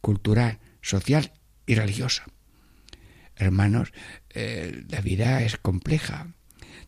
cultural, 0.00 0.58
social 0.82 1.32
y 1.64 1.76
religiosa. 1.76 2.24
Hermanos, 3.36 3.92
eh, 4.30 4.82
la 4.88 5.02
vida 5.02 5.44
es 5.44 5.56
compleja. 5.58 6.34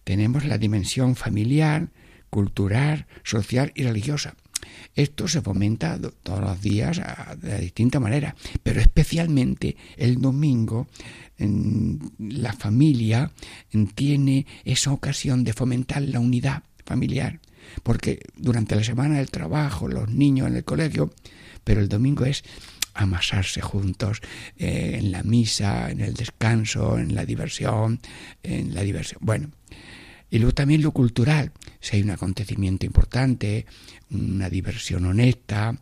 Tenemos 0.02 0.46
la 0.46 0.58
dimensión 0.58 1.14
familiar, 1.14 1.90
cultural, 2.28 3.06
social 3.22 3.70
y 3.76 3.84
religiosa. 3.84 4.34
Esto 4.94 5.28
se 5.28 5.42
fomenta 5.42 5.98
todos 6.22 6.40
los 6.40 6.60
días 6.60 7.00
de 7.40 7.60
distinta 7.60 8.00
manera, 8.00 8.34
pero 8.62 8.80
especialmente 8.80 9.76
el 9.96 10.20
domingo 10.20 10.88
la 12.18 12.52
familia 12.52 13.30
tiene 13.94 14.46
esa 14.64 14.92
ocasión 14.92 15.44
de 15.44 15.52
fomentar 15.52 16.02
la 16.02 16.20
unidad 16.20 16.64
familiar, 16.84 17.40
porque 17.82 18.20
durante 18.36 18.74
la 18.74 18.82
semana 18.82 19.20
el 19.20 19.30
trabajo, 19.30 19.88
los 19.88 20.08
niños 20.08 20.48
en 20.48 20.56
el 20.56 20.64
colegio, 20.64 21.12
pero 21.62 21.80
el 21.80 21.88
domingo 21.88 22.24
es 22.24 22.42
amasarse 22.94 23.60
juntos 23.60 24.20
eh, 24.56 24.96
en 24.98 25.12
la 25.12 25.22
misa, 25.22 25.90
en 25.90 26.00
el 26.00 26.14
descanso, 26.14 26.98
en 26.98 27.14
la 27.14 27.24
diversión, 27.24 28.00
en 28.42 28.74
la 28.74 28.82
diversión. 28.82 29.20
Bueno, 29.22 29.50
y 30.30 30.38
luego 30.38 30.54
también 30.54 30.82
lo 30.82 30.92
cultural, 30.92 31.52
si 31.80 31.96
hay 31.96 32.02
un 32.02 32.10
acontecimiento 32.10 32.84
importante, 32.84 33.66
una 34.10 34.48
diversión 34.48 35.04
honesta, 35.06 35.76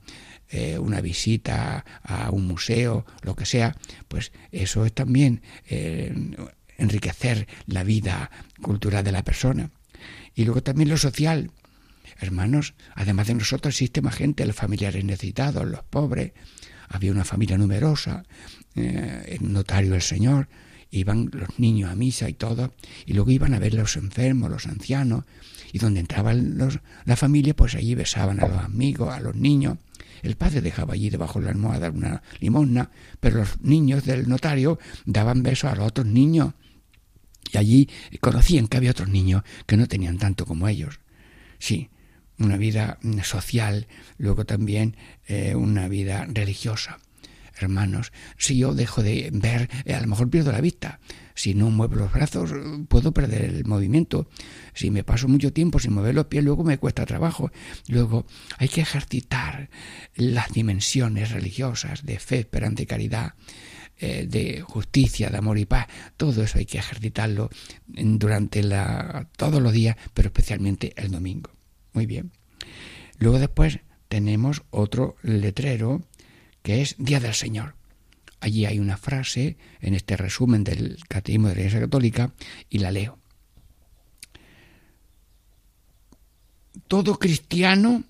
eh, 0.49 0.79
una 0.79 1.01
visita 1.01 1.85
a 2.03 2.31
un 2.31 2.47
museo, 2.47 3.05
lo 3.23 3.35
que 3.35 3.47
sea, 3.47 3.75
pues 4.09 4.33
eso 4.53 4.87
es 4.87 4.93
también 4.93 5.43
eh, 5.69 6.15
enriquecer 6.79 7.49
la 7.67 7.83
vida 7.83 8.31
cultural 8.63 9.03
de 9.03 9.13
la 9.13 9.25
persona. 9.25 9.71
Y 10.35 10.45
luego 10.45 10.63
también 10.63 10.89
lo 10.89 10.97
social. 10.97 11.51
Hermanos, 12.21 12.75
además 12.95 13.27
de 13.27 13.35
nosotros 13.35 13.75
existe 13.75 14.03
más 14.03 14.15
gente, 14.15 14.47
los 14.47 14.57
familiares 14.57 15.05
necesitados, 15.05 15.67
los 15.67 15.83
pobres, 15.83 16.33
había 16.89 17.11
una 17.11 17.25
familia 17.25 17.59
numerosa, 17.59 18.25
eh, 18.75 19.39
el 19.41 19.53
notario 19.53 19.93
del 19.93 20.03
Señor, 20.03 20.49
iban 20.99 21.31
los 21.33 21.59
niños 21.59 21.91
a 21.91 21.95
misa 21.95 22.29
y 22.29 22.35
todo, 22.35 22.75
y 23.05 23.13
luego 23.13 23.31
iban 23.31 23.55
a 23.55 23.59
ver 23.59 23.75
los 23.75 23.97
enfermos, 23.97 24.51
los 24.51 24.67
ancianos, 24.67 25.25
y 25.73 25.79
donde 25.79 26.01
entraban 26.01 26.59
los, 26.59 26.81
la 27.05 27.17
familia, 27.17 27.55
pues 27.55 27.75
allí 27.75 27.95
besaban 27.95 28.41
a 28.41 28.49
los 28.49 28.59
amigos, 28.59 29.13
a 29.13 29.21
los 29.21 29.35
niños. 29.35 29.79
El 30.23 30.37
padre 30.37 30.61
dejaba 30.61 30.95
allí 30.95 31.11
debajo 31.11 31.39
de 31.39 31.47
la 31.47 31.53
almohada 31.53 31.91
una 31.91 32.23
limosna, 32.41 32.91
pero 33.21 33.39
los 33.39 33.61
niños 33.61 34.05
del 34.05 34.29
notario 34.29 34.79
daban 35.05 35.43
besos 35.43 35.71
a 35.71 35.77
los 35.77 35.87
otros 35.87 36.07
niños. 36.07 36.55
Y 37.53 37.59
allí 37.59 37.89
conocían 38.21 38.67
que 38.67 38.77
había 38.77 38.91
otros 38.91 39.09
niños 39.09 39.43
que 39.67 39.77
no 39.77 39.87
tenían 39.87 40.19
tanto 40.19 40.47
como 40.47 40.67
ellos. 40.69 41.01
Sí, 41.59 41.91
una 42.39 42.57
vida 42.57 42.99
social, 43.23 43.87
luego 44.19 44.45
también 44.45 44.97
eh, 45.27 45.55
una 45.55 45.89
vida 45.89 46.27
religiosa. 46.29 46.99
Hermanos, 47.59 48.13
si 48.37 48.59
yo 48.59 48.75
dejo 48.75 49.03
de 49.03 49.31
ver, 49.33 49.71
eh, 49.85 49.95
a 49.95 50.01
lo 50.01 50.09
mejor 50.09 50.31
pierdo 50.31 50.53
la 50.53 50.61
vista. 50.61 51.01
Si 51.35 51.55
no 51.55 51.71
muevo 51.71 51.97
los 51.97 52.13
brazos, 52.13 52.51
puedo 52.89 53.13
perder 53.13 53.45
el 53.45 53.65
movimiento. 53.65 54.29
Si 54.75 54.91
me 54.91 55.05
paso 55.05 55.29
mucho 55.29 55.53
tiempo 55.53 55.79
sin 55.79 55.93
mover 55.93 56.15
los 56.15 56.27
pies, 56.27 56.45
luego 56.45 56.65
me 56.65 56.79
cuesta 56.79 57.05
trabajo. 57.05 57.51
Luego 57.89 58.27
hay 58.59 58.69
que 58.69 58.81
ejercitar 58.81 59.69
las 60.15 60.51
dimensiones 60.51 61.31
religiosas 61.33 62.05
de 62.05 62.19
fe, 62.19 62.41
esperanza 62.41 62.83
y 62.83 62.87
caridad 62.87 63.35
eh, 63.99 64.27
de 64.29 64.61
justicia, 64.61 65.31
de 65.31 65.39
amor 65.39 65.57
y 65.57 65.65
paz, 65.65 65.87
todo 66.19 66.43
eso 66.43 66.59
hay 66.59 66.67
que 66.67 66.77
ejercitarlo 66.77 67.49
durante 67.87 68.63
la, 68.63 69.31
todos 69.39 69.63
los 69.63 69.73
días, 69.73 69.97
pero 70.13 70.29
especialmente 70.29 70.93
el 70.97 71.11
domingo. 71.11 71.51
Muy 71.95 72.05
bien. 72.05 72.31
Luego 73.19 73.39
después 73.39 73.81
tenemos 74.09 74.63
otro 74.69 75.17
letrero 75.23 76.03
que 76.67 76.83
es 76.83 76.97
Día 76.99 77.21
del 77.21 77.33
Señor. 77.33 77.77
Allí 78.41 78.67
hay 78.67 78.81
una 78.81 78.97
frase 78.97 79.57
en 79.81 79.95
este 79.95 80.17
resumen 80.17 80.65
del 80.65 80.99
Catecismo 81.09 81.47
de 81.47 81.55
la 81.55 81.61
Iglesia 81.61 81.79
Católica 81.79 82.35
y 82.69 82.81
la 82.81 82.91
leo. 82.91 83.21
Todo 86.89 87.21
cristiano 87.21 88.03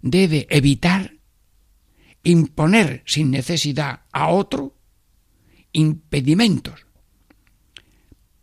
debe 0.00 0.46
evitar 0.48 1.18
imponer 2.22 3.02
sin 3.04 3.30
necesidad 3.30 4.04
a 4.12 4.28
otro 4.28 4.78
impedimentos 5.72 6.86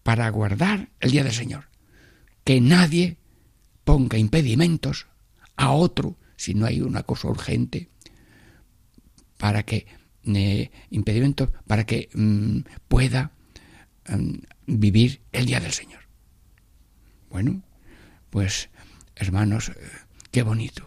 para 0.03 0.29
guardar 0.29 0.91
el 0.99 1.09
día 1.09 1.23
del 1.23 1.33
Señor. 1.33 1.67
Que 2.43 2.61
nadie 2.61 3.17
ponga 3.85 4.19
impedimentos 4.19 5.07
a 5.55 5.71
otro 5.71 6.19
si 6.35 6.53
no 6.53 6.67
hay 6.67 6.81
una 6.81 7.01
cosa 7.01 7.27
urgente 7.27 7.90
para 9.41 9.63
que 9.63 9.87
eh, 10.23 10.69
para 11.65 11.83
que 11.83 12.09
mm, 12.13 12.59
pueda 12.87 13.31
mm, 14.07 14.35
vivir 14.67 15.21
el 15.31 15.47
día 15.47 15.59
del 15.59 15.71
Señor. 15.71 16.01
Bueno, 17.31 17.63
pues 18.29 18.69
hermanos, 19.15 19.69
eh, 19.69 19.73
qué 20.29 20.43
bonito. 20.43 20.85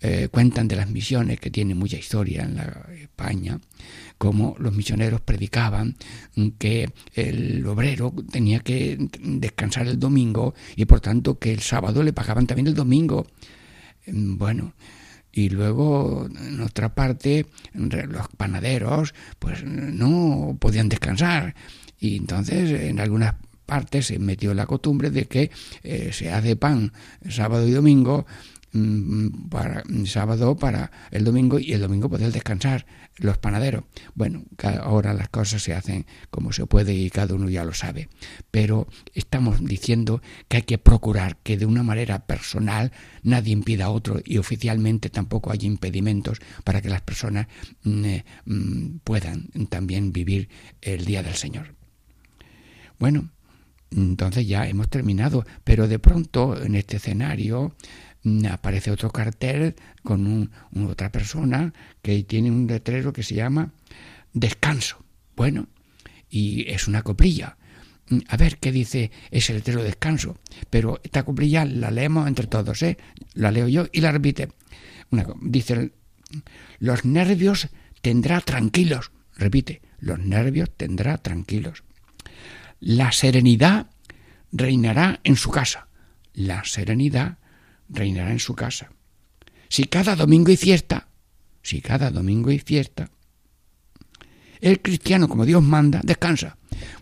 Eh, 0.00 0.28
cuentan 0.30 0.68
de 0.68 0.76
las 0.76 0.88
misiones 0.90 1.40
que 1.40 1.50
tienen 1.50 1.76
mucha 1.76 1.96
historia 1.96 2.44
en 2.44 2.54
la 2.56 2.86
España, 3.00 3.60
como 4.16 4.54
los 4.58 4.72
misioneros 4.72 5.20
predicaban 5.20 5.96
que 6.58 6.88
el 7.14 7.66
obrero 7.66 8.12
tenía 8.30 8.60
que 8.60 8.96
descansar 9.20 9.88
el 9.88 9.98
domingo 9.98 10.54
y 10.76 10.84
por 10.84 11.00
tanto 11.00 11.38
que 11.38 11.52
el 11.52 11.60
sábado 11.60 12.02
le 12.04 12.12
pagaban 12.12 12.46
también 12.46 12.68
el 12.68 12.74
domingo. 12.74 13.26
Mm, 14.06 14.36
bueno, 14.38 14.74
y 15.32 15.48
luego 15.48 16.26
en 16.26 16.60
otra 16.60 16.94
parte 16.94 17.46
los 17.74 18.28
panaderos 18.36 19.14
pues 19.38 19.64
no 19.64 20.56
podían 20.60 20.88
descansar. 20.88 21.54
Y 21.98 22.16
entonces 22.16 22.70
en 22.82 23.00
algunas 23.00 23.34
partes 23.64 24.06
se 24.06 24.18
metió 24.18 24.52
la 24.54 24.66
costumbre 24.66 25.10
de 25.10 25.24
que 25.24 25.50
eh, 25.82 26.10
se 26.12 26.30
hace 26.30 26.56
pan 26.56 26.92
sábado 27.28 27.66
y 27.66 27.70
domingo 27.70 28.26
Mm, 28.74 29.50
para 29.50 29.82
sábado 30.06 30.56
para 30.56 30.90
el 31.10 31.24
domingo 31.24 31.58
y 31.58 31.74
el 31.74 31.82
domingo 31.82 32.08
poder 32.08 32.32
descansar 32.32 32.86
los 33.18 33.36
panaderos. 33.36 33.84
Bueno, 34.14 34.44
ahora 34.80 35.12
las 35.12 35.28
cosas 35.28 35.62
se 35.62 35.74
hacen 35.74 36.06
como 36.30 36.54
se 36.54 36.64
puede 36.64 36.94
y 36.94 37.10
cada 37.10 37.34
uno 37.34 37.50
ya 37.50 37.66
lo 37.66 37.74
sabe, 37.74 38.08
pero 38.50 38.86
estamos 39.12 39.62
diciendo 39.62 40.22
que 40.48 40.58
hay 40.58 40.62
que 40.62 40.78
procurar 40.78 41.36
que 41.42 41.58
de 41.58 41.66
una 41.66 41.82
manera 41.82 42.24
personal 42.24 42.92
nadie 43.22 43.52
impida 43.52 43.86
a 43.86 43.90
otro 43.90 44.20
y 44.24 44.38
oficialmente 44.38 45.10
tampoco 45.10 45.52
haya 45.52 45.66
impedimentos 45.66 46.38
para 46.64 46.80
que 46.80 46.88
las 46.88 47.02
personas 47.02 47.48
mm, 47.84 48.04
eh, 48.06 48.24
mm, 48.46 48.96
puedan 49.04 49.48
también 49.68 50.14
vivir 50.14 50.48
el 50.80 51.04
día 51.04 51.22
del 51.22 51.34
Señor. 51.34 51.74
Bueno, 52.98 53.28
entonces 53.90 54.46
ya 54.46 54.66
hemos 54.66 54.88
terminado, 54.88 55.44
pero 55.64 55.88
de 55.88 55.98
pronto 55.98 56.60
en 56.62 56.74
este 56.74 56.96
escenario 56.96 57.74
aparece 58.50 58.90
otro 58.90 59.10
cartel 59.10 59.74
con 60.02 60.50
otra 60.88 61.10
persona 61.10 61.72
que 62.02 62.22
tiene 62.22 62.50
un 62.50 62.66
letrero 62.66 63.12
que 63.12 63.22
se 63.22 63.34
llama 63.34 63.72
descanso. 64.32 65.04
Bueno, 65.36 65.68
y 66.30 66.70
es 66.70 66.88
una 66.88 67.02
coprilla. 67.02 67.56
Mm, 68.08 68.18
a 68.28 68.36
ver 68.36 68.58
qué 68.58 68.72
dice 68.72 69.10
ese 69.30 69.54
letrero 69.54 69.82
descanso. 69.82 70.38
Pero 70.70 71.00
esta 71.02 71.24
coprilla 71.24 71.64
la 71.64 71.90
leemos 71.90 72.26
entre 72.26 72.46
todos, 72.46 72.82
¿eh? 72.82 72.98
La 73.34 73.50
leo 73.50 73.68
yo 73.68 73.86
y 73.92 74.00
la 74.00 74.12
repite. 74.12 74.48
Dice, 75.42 75.92
los 76.78 77.04
nervios 77.04 77.68
tendrá 78.00 78.40
tranquilos. 78.40 79.12
Repite, 79.36 79.82
los 79.98 80.18
nervios 80.18 80.70
tendrá 80.76 81.18
tranquilos. 81.18 81.84
La 82.80 83.12
serenidad 83.12 83.90
reinará 84.50 85.20
en 85.24 85.36
su 85.36 85.50
casa. 85.50 85.88
La 86.32 86.64
serenidad 86.64 87.38
reinará 87.88 88.30
en 88.30 88.40
su 88.40 88.54
casa. 88.54 88.90
Si 89.68 89.84
cada 89.84 90.16
domingo 90.16 90.50
y 90.50 90.56
fiesta, 90.56 91.08
si 91.62 91.80
cada 91.80 92.10
domingo 92.10 92.50
y 92.50 92.58
fiesta, 92.58 93.10
el 94.60 94.80
cristiano, 94.80 95.28
como 95.28 95.44
Dios 95.44 95.62
manda, 95.62 96.00
descansa. 96.04 96.56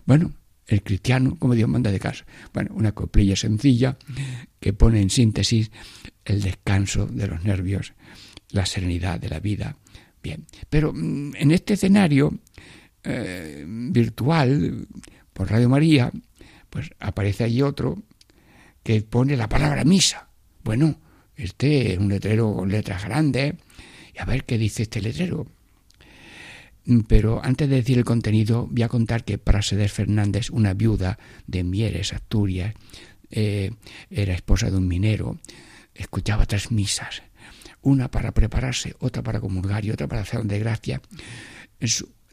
Bueno, 0.07 0.33
el 0.66 0.83
cristiano, 0.83 1.37
como 1.39 1.55
Dios 1.55 1.68
manda, 1.68 1.91
descansa. 1.91 2.24
Bueno, 2.55 2.70
una 2.74 2.93
coplilla 2.93 3.37
sencilla 3.37 3.99
que 4.59 4.72
pone 4.72 5.03
en 5.03 5.11
síntesis 5.11 5.70
el 6.24 6.41
descanso 6.41 7.07
de 7.07 7.26
los 7.26 7.45
nervios, 7.45 7.93
la 8.51 8.64
serenidad 8.64 9.20
de 9.20 9.28
la 9.28 9.41
vida. 9.41 9.76
Bien, 10.22 10.47
pero 10.68 10.93
mm, 10.95 11.37
en 11.37 11.51
este 11.51 11.74
escenario 11.74 12.39
eh, 13.03 13.64
virtual 13.66 14.87
por 15.33 15.51
Radio 15.51 15.68
María, 15.68 16.11
pues 16.70 16.91
aparece 17.01 17.45
ahí 17.45 17.62
otro 17.62 18.03
que 18.83 19.03
pone 19.03 19.37
la 19.37 19.49
palabra 19.49 19.85
misa. 19.85 20.30
Bueno, 20.64 20.98
este 21.36 21.92
es 21.92 21.98
un 21.98 22.08
letrero 22.08 22.54
con 22.54 22.70
letras 22.70 23.04
grandes. 23.04 23.54
Y 24.14 24.18
a 24.18 24.24
ver 24.24 24.44
qué 24.44 24.58
dice 24.58 24.82
este 24.82 25.00
letrero. 25.00 25.46
Pero 27.08 27.44
antes 27.44 27.68
de 27.68 27.76
decir 27.76 27.98
el 27.98 28.04
contenido, 28.04 28.66
voy 28.70 28.82
a 28.82 28.88
contar 28.88 29.24
que 29.24 29.38
Prasedes 29.38 29.92
Fernández, 29.92 30.50
una 30.50 30.74
viuda 30.74 31.18
de 31.46 31.62
Mieres, 31.62 32.12
Asturias, 32.12 32.74
eh, 33.30 33.72
era 34.11 34.34
esposa 34.34 34.70
de 34.70 34.76
un 34.76 34.88
minero, 34.88 35.38
escuchaba 35.94 36.46
tres 36.46 36.72
misas, 36.72 37.22
una 37.82 38.11
para 38.11 38.32
prepararse, 38.32 38.96
otra 38.98 39.22
para 39.22 39.40
comulgar 39.40 39.84
y 39.84 39.90
otra 39.90 40.08
para 40.08 40.22
hacer 40.22 40.42
de 40.44 40.58
gracia. 40.58 41.00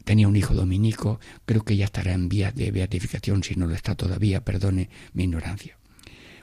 tenía 0.04 0.26
un 0.26 0.36
hijo 0.36 0.54
dominico, 0.54 1.20
creo 1.44 1.62
que 1.62 1.76
ya 1.76 1.84
estará 1.84 2.12
en 2.12 2.28
vías 2.28 2.54
de 2.54 2.72
beatificación, 2.72 3.44
si 3.44 3.54
no 3.54 3.66
lo 3.66 3.74
está 3.74 3.94
todavía, 3.94 4.44
perdone 4.44 4.88
mi 5.12 5.24
ignorancia. 5.24 5.78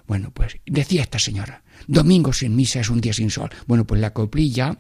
Bueno, 0.07 0.31
pues 0.31 0.57
decía 0.65 1.01
esta 1.01 1.19
señora, 1.19 1.63
domingo 1.87 2.31
sin 2.31 2.55
misa 2.55 2.79
es 2.79 2.89
un 2.89 3.01
día 3.01 3.13
sin 3.13 3.31
sol. 3.31 3.49
Bueno, 3.65 3.85
pues 3.85 3.99
la 3.99 4.13
coplilla 4.13 4.79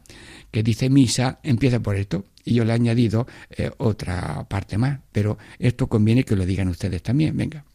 que 0.51 0.61
dice 0.61 0.89
misa 0.89 1.39
empieza 1.43 1.79
por 1.79 1.95
esto 1.95 2.25
y 2.43 2.53
yo 2.53 2.63
le 2.63 2.71
he 2.71 2.75
añadido 2.75 3.27
eh, 3.49 3.71
otra 3.77 4.47
parte 4.47 4.77
más, 4.77 4.99
pero 5.11 5.37
esto 5.57 5.87
conviene 5.87 6.23
que 6.23 6.35
lo 6.35 6.45
digan 6.45 6.67
ustedes 6.67 7.01
también, 7.01 7.35
venga. 7.35 7.65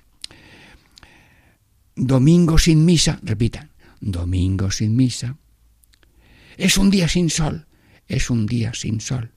Domingo 1.96 2.56
sin 2.56 2.84
misa, 2.84 3.18
repitan, 3.22 3.70
domingo 4.00 4.70
sin 4.70 4.94
misa. 4.96 5.36
Es 6.56 6.78
un 6.78 6.90
día 6.90 7.08
sin 7.08 7.30
sol, 7.30 7.66
es 8.06 8.30
un 8.30 8.46
día 8.46 8.72
sin 8.74 9.00
sol. 9.00 9.32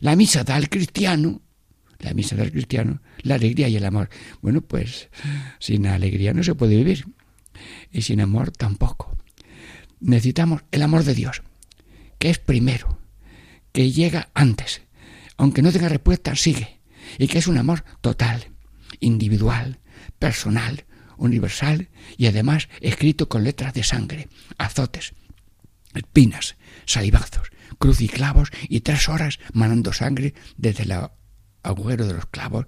La 0.00 0.16
misa 0.16 0.44
da 0.44 0.56
al 0.56 0.68
cristiano, 0.68 1.40
la 1.98 2.14
misa 2.14 2.36
del 2.36 2.52
cristiano, 2.52 3.00
la 3.22 3.36
alegría 3.36 3.68
y 3.68 3.76
el 3.76 3.84
amor. 3.84 4.08
Bueno, 4.42 4.60
pues 4.60 5.08
sin 5.58 5.86
alegría 5.86 6.34
no 6.34 6.42
se 6.42 6.54
puede 6.54 6.76
vivir 6.76 7.06
y 7.92 8.02
sin 8.02 8.20
amor 8.20 8.50
tampoco. 8.50 9.16
Necesitamos 10.00 10.62
el 10.72 10.82
amor 10.82 11.04
de 11.04 11.14
Dios, 11.14 11.42
que 12.18 12.30
es 12.30 12.38
primero, 12.38 12.98
que 13.72 13.90
llega 13.92 14.28
antes. 14.34 14.82
Aunque 15.36 15.62
no 15.62 15.72
tenga 15.72 15.88
respuesta, 15.88 16.34
sigue. 16.36 16.80
Y 17.18 17.28
que 17.28 17.38
es 17.38 17.46
un 17.46 17.58
amor 17.58 17.84
total, 18.00 18.50
individual, 19.00 19.78
personal, 20.18 20.84
universal 21.16 21.88
y 22.16 22.26
además 22.26 22.68
escrito 22.80 23.28
con 23.28 23.44
letras 23.44 23.74
de 23.74 23.84
sangre, 23.84 24.28
azotes, 24.58 25.14
espinas, 25.94 26.56
salivazos, 26.84 27.50
clavos 27.78 28.50
y 28.68 28.80
tres 28.80 29.08
horas 29.08 29.38
manando 29.52 29.92
sangre 29.92 30.34
desde 30.56 30.84
el 30.84 30.92
agujero 31.66 32.06
de 32.06 32.14
los 32.14 32.26
clavos 32.26 32.66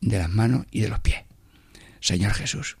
de 0.00 0.18
las 0.18 0.30
manos 0.30 0.66
y 0.70 0.80
de 0.80 0.88
los 0.88 1.00
pies. 1.00 1.24
Señor 2.00 2.32
Jesús, 2.32 2.78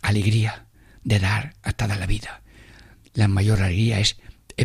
alegría 0.00 0.66
de 1.04 1.18
dar 1.18 1.54
hasta 1.62 1.86
la 1.86 2.06
vida. 2.06 2.42
La 3.14 3.28
mayor 3.28 3.62
alegría 3.62 4.00
es, 4.00 4.16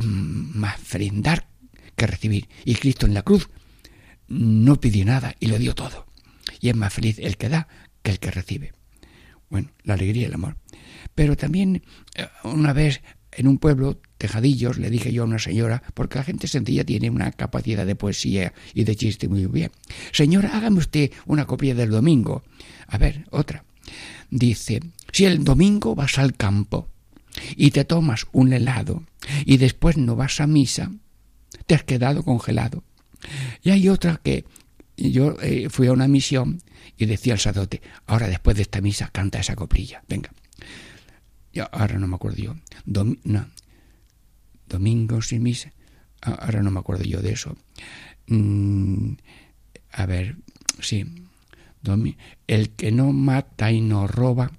más 0.03 0.79
brindar 0.91 1.47
que 1.95 2.07
recibir. 2.07 2.47
Y 2.65 2.75
Cristo 2.75 3.05
en 3.05 3.13
la 3.13 3.23
cruz 3.23 3.49
no 4.27 4.79
pidió 4.79 5.05
nada 5.05 5.35
y 5.39 5.47
lo 5.47 5.57
dio 5.57 5.75
todo. 5.75 6.05
Y 6.59 6.69
es 6.69 6.75
más 6.75 6.93
feliz 6.93 7.19
el 7.19 7.37
que 7.37 7.49
da 7.49 7.67
que 8.03 8.11
el 8.11 8.19
que 8.19 8.31
recibe. 8.31 8.73
Bueno, 9.49 9.71
la 9.83 9.95
alegría 9.95 10.23
y 10.23 10.25
el 10.25 10.33
amor. 10.33 10.57
Pero 11.15 11.35
también 11.35 11.83
eh, 12.15 12.27
una 12.43 12.73
vez 12.73 13.01
en 13.37 13.47
un 13.47 13.59
pueblo, 13.59 13.99
Tejadillos, 14.17 14.79
le 14.79 14.89
dije 14.89 15.13
yo 15.13 15.21
a 15.21 15.25
una 15.25 15.37
señora, 15.37 15.83
porque 15.93 16.17
la 16.17 16.23
gente 16.23 16.47
sencilla 16.47 16.83
tiene 16.83 17.11
una 17.11 17.31
capacidad 17.31 17.85
de 17.85 17.95
poesía 17.95 18.51
y 18.73 18.83
de 18.83 18.95
chiste 18.95 19.27
muy 19.27 19.45
bien. 19.45 19.71
Señora, 20.11 20.57
hágame 20.57 20.79
usted 20.79 21.11
una 21.27 21.45
copia 21.45 21.75
del 21.75 21.91
domingo. 21.91 22.43
A 22.87 22.97
ver, 22.97 23.27
otra. 23.29 23.63
Dice, 24.31 24.81
si 25.13 25.25
el 25.25 25.43
domingo 25.43 25.93
vas 25.93 26.17
al 26.17 26.35
campo 26.35 26.89
y 27.55 27.69
te 27.69 27.85
tomas 27.85 28.25
un 28.31 28.53
helado 28.53 29.03
y 29.45 29.57
después 29.57 29.97
no 29.97 30.15
vas 30.15 30.41
a 30.41 30.47
misa, 30.47 30.91
te 31.67 31.75
has 31.75 31.83
quedado 31.83 32.23
congelado. 32.23 32.83
Y 33.61 33.69
hay 33.69 33.87
otra 33.87 34.19
que 34.23 34.45
yo 34.97 35.37
eh, 35.43 35.69
fui 35.69 35.87
a 35.87 35.93
una 35.93 36.07
misión 36.07 36.63
y 36.97 37.05
decía 37.05 37.33
al 37.33 37.39
sacerdote, 37.39 37.83
ahora 38.07 38.27
después 38.27 38.55
de 38.55 38.63
esta 38.63 38.81
misa 38.81 39.09
canta 39.11 39.39
esa 39.39 39.55
coplilla, 39.55 40.01
venga. 40.09 40.31
Y 41.51 41.59
ahora 41.59 41.97
no 41.97 42.07
me 42.07 42.15
acuerdo 42.15 42.37
yo. 42.37 42.55
no. 42.85 43.47
Domingo 44.67 45.21
sin 45.21 45.43
misa. 45.43 45.71
Ahora 46.21 46.61
no 46.61 46.71
me 46.71 46.79
acuerdo 46.79 47.03
yo 47.03 47.21
de 47.21 47.31
eso. 47.31 47.55
Mm, 48.27 49.13
a 49.93 50.05
ver, 50.05 50.37
sí. 50.81 51.05
el 52.47 52.69
que 52.71 52.91
no 52.91 53.13
mata 53.13 53.71
y 53.71 53.81
no 53.81 54.07
roba 54.07 54.51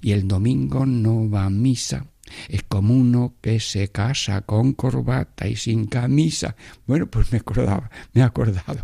y 0.00 0.12
el 0.12 0.28
domingo 0.28 0.86
no 0.86 1.28
va 1.28 1.46
a 1.46 1.50
misa 1.50 2.06
es 2.48 2.62
como 2.62 2.94
uno 2.94 3.34
que 3.40 3.60
se 3.60 3.88
casa 3.88 4.42
con 4.42 4.72
corbata 4.72 5.48
y 5.48 5.56
sin 5.56 5.86
camisa. 5.86 6.56
Bueno, 6.86 7.06
pues 7.06 7.32
me 7.32 7.38
acordaba, 7.38 7.90
me 8.12 8.20
he 8.20 8.24
acordado. 8.24 8.82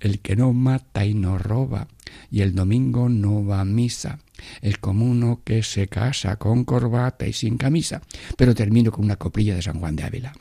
El 0.00 0.20
que 0.20 0.36
no 0.36 0.52
mata 0.52 1.04
y 1.04 1.14
no 1.14 1.38
roba, 1.38 1.88
y 2.30 2.42
el 2.42 2.54
domingo 2.54 3.08
no 3.08 3.44
va 3.44 3.60
a 3.60 3.64
misa. 3.64 4.20
Es 4.60 4.78
como 4.78 5.04
uno 5.04 5.42
que 5.44 5.62
se 5.62 5.88
casa 5.88 6.36
con 6.36 6.64
corbata 6.64 7.26
y 7.26 7.32
sin 7.32 7.56
camisa. 7.56 8.02
Pero 8.36 8.54
termino 8.54 8.92
con 8.92 9.04
una 9.04 9.16
coprilla 9.16 9.54
de 9.54 9.62
San 9.62 9.80
Juan 9.80 9.96
de 9.96 10.04
Ávila. 10.04 10.32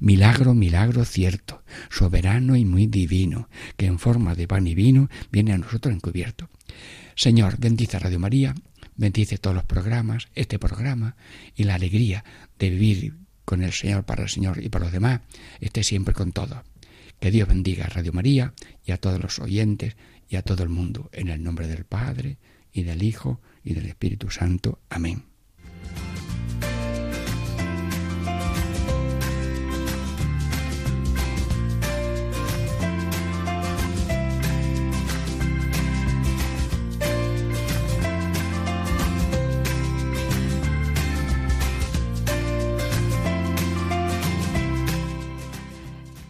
Milagro, 0.00 0.54
milagro 0.54 1.04
cierto, 1.04 1.62
soberano 1.90 2.56
y 2.56 2.64
muy 2.64 2.86
divino, 2.86 3.48
que 3.76 3.86
en 3.86 3.98
forma 3.98 4.34
de 4.34 4.48
pan 4.48 4.66
y 4.66 4.74
vino 4.74 5.08
viene 5.30 5.52
a 5.52 5.58
nosotros 5.58 5.94
encubierto. 5.94 6.48
Señor, 7.14 7.58
bendice 7.58 7.98
Radio 7.98 8.18
María 8.18 8.54
bendice 9.00 9.38
todos 9.38 9.56
los 9.56 9.64
programas, 9.64 10.28
este 10.34 10.58
programa 10.58 11.16
y 11.56 11.64
la 11.64 11.74
alegría 11.74 12.22
de 12.58 12.68
vivir 12.68 13.16
con 13.46 13.62
el 13.62 13.72
Señor 13.72 14.04
para 14.04 14.24
el 14.24 14.28
Señor 14.28 14.62
y 14.62 14.68
para 14.68 14.84
los 14.84 14.92
demás, 14.92 15.22
esté 15.60 15.82
siempre 15.82 16.12
con 16.12 16.32
todos. 16.32 16.58
Que 17.20 17.30
Dios 17.30 17.48
bendiga 17.48 17.84
a 17.84 17.88
Radio 17.88 18.12
María 18.12 18.54
y 18.84 18.92
a 18.92 18.96
todos 18.96 19.20
los 19.20 19.38
oyentes 19.38 19.96
y 20.28 20.36
a 20.36 20.42
todo 20.42 20.62
el 20.62 20.70
mundo, 20.70 21.10
en 21.12 21.28
el 21.28 21.42
nombre 21.42 21.68
del 21.68 21.84
Padre 21.84 22.38
y 22.72 22.82
del 22.82 23.02
Hijo 23.02 23.40
y 23.62 23.74
del 23.74 23.86
Espíritu 23.86 24.30
Santo. 24.30 24.80
Amén. 24.88 25.24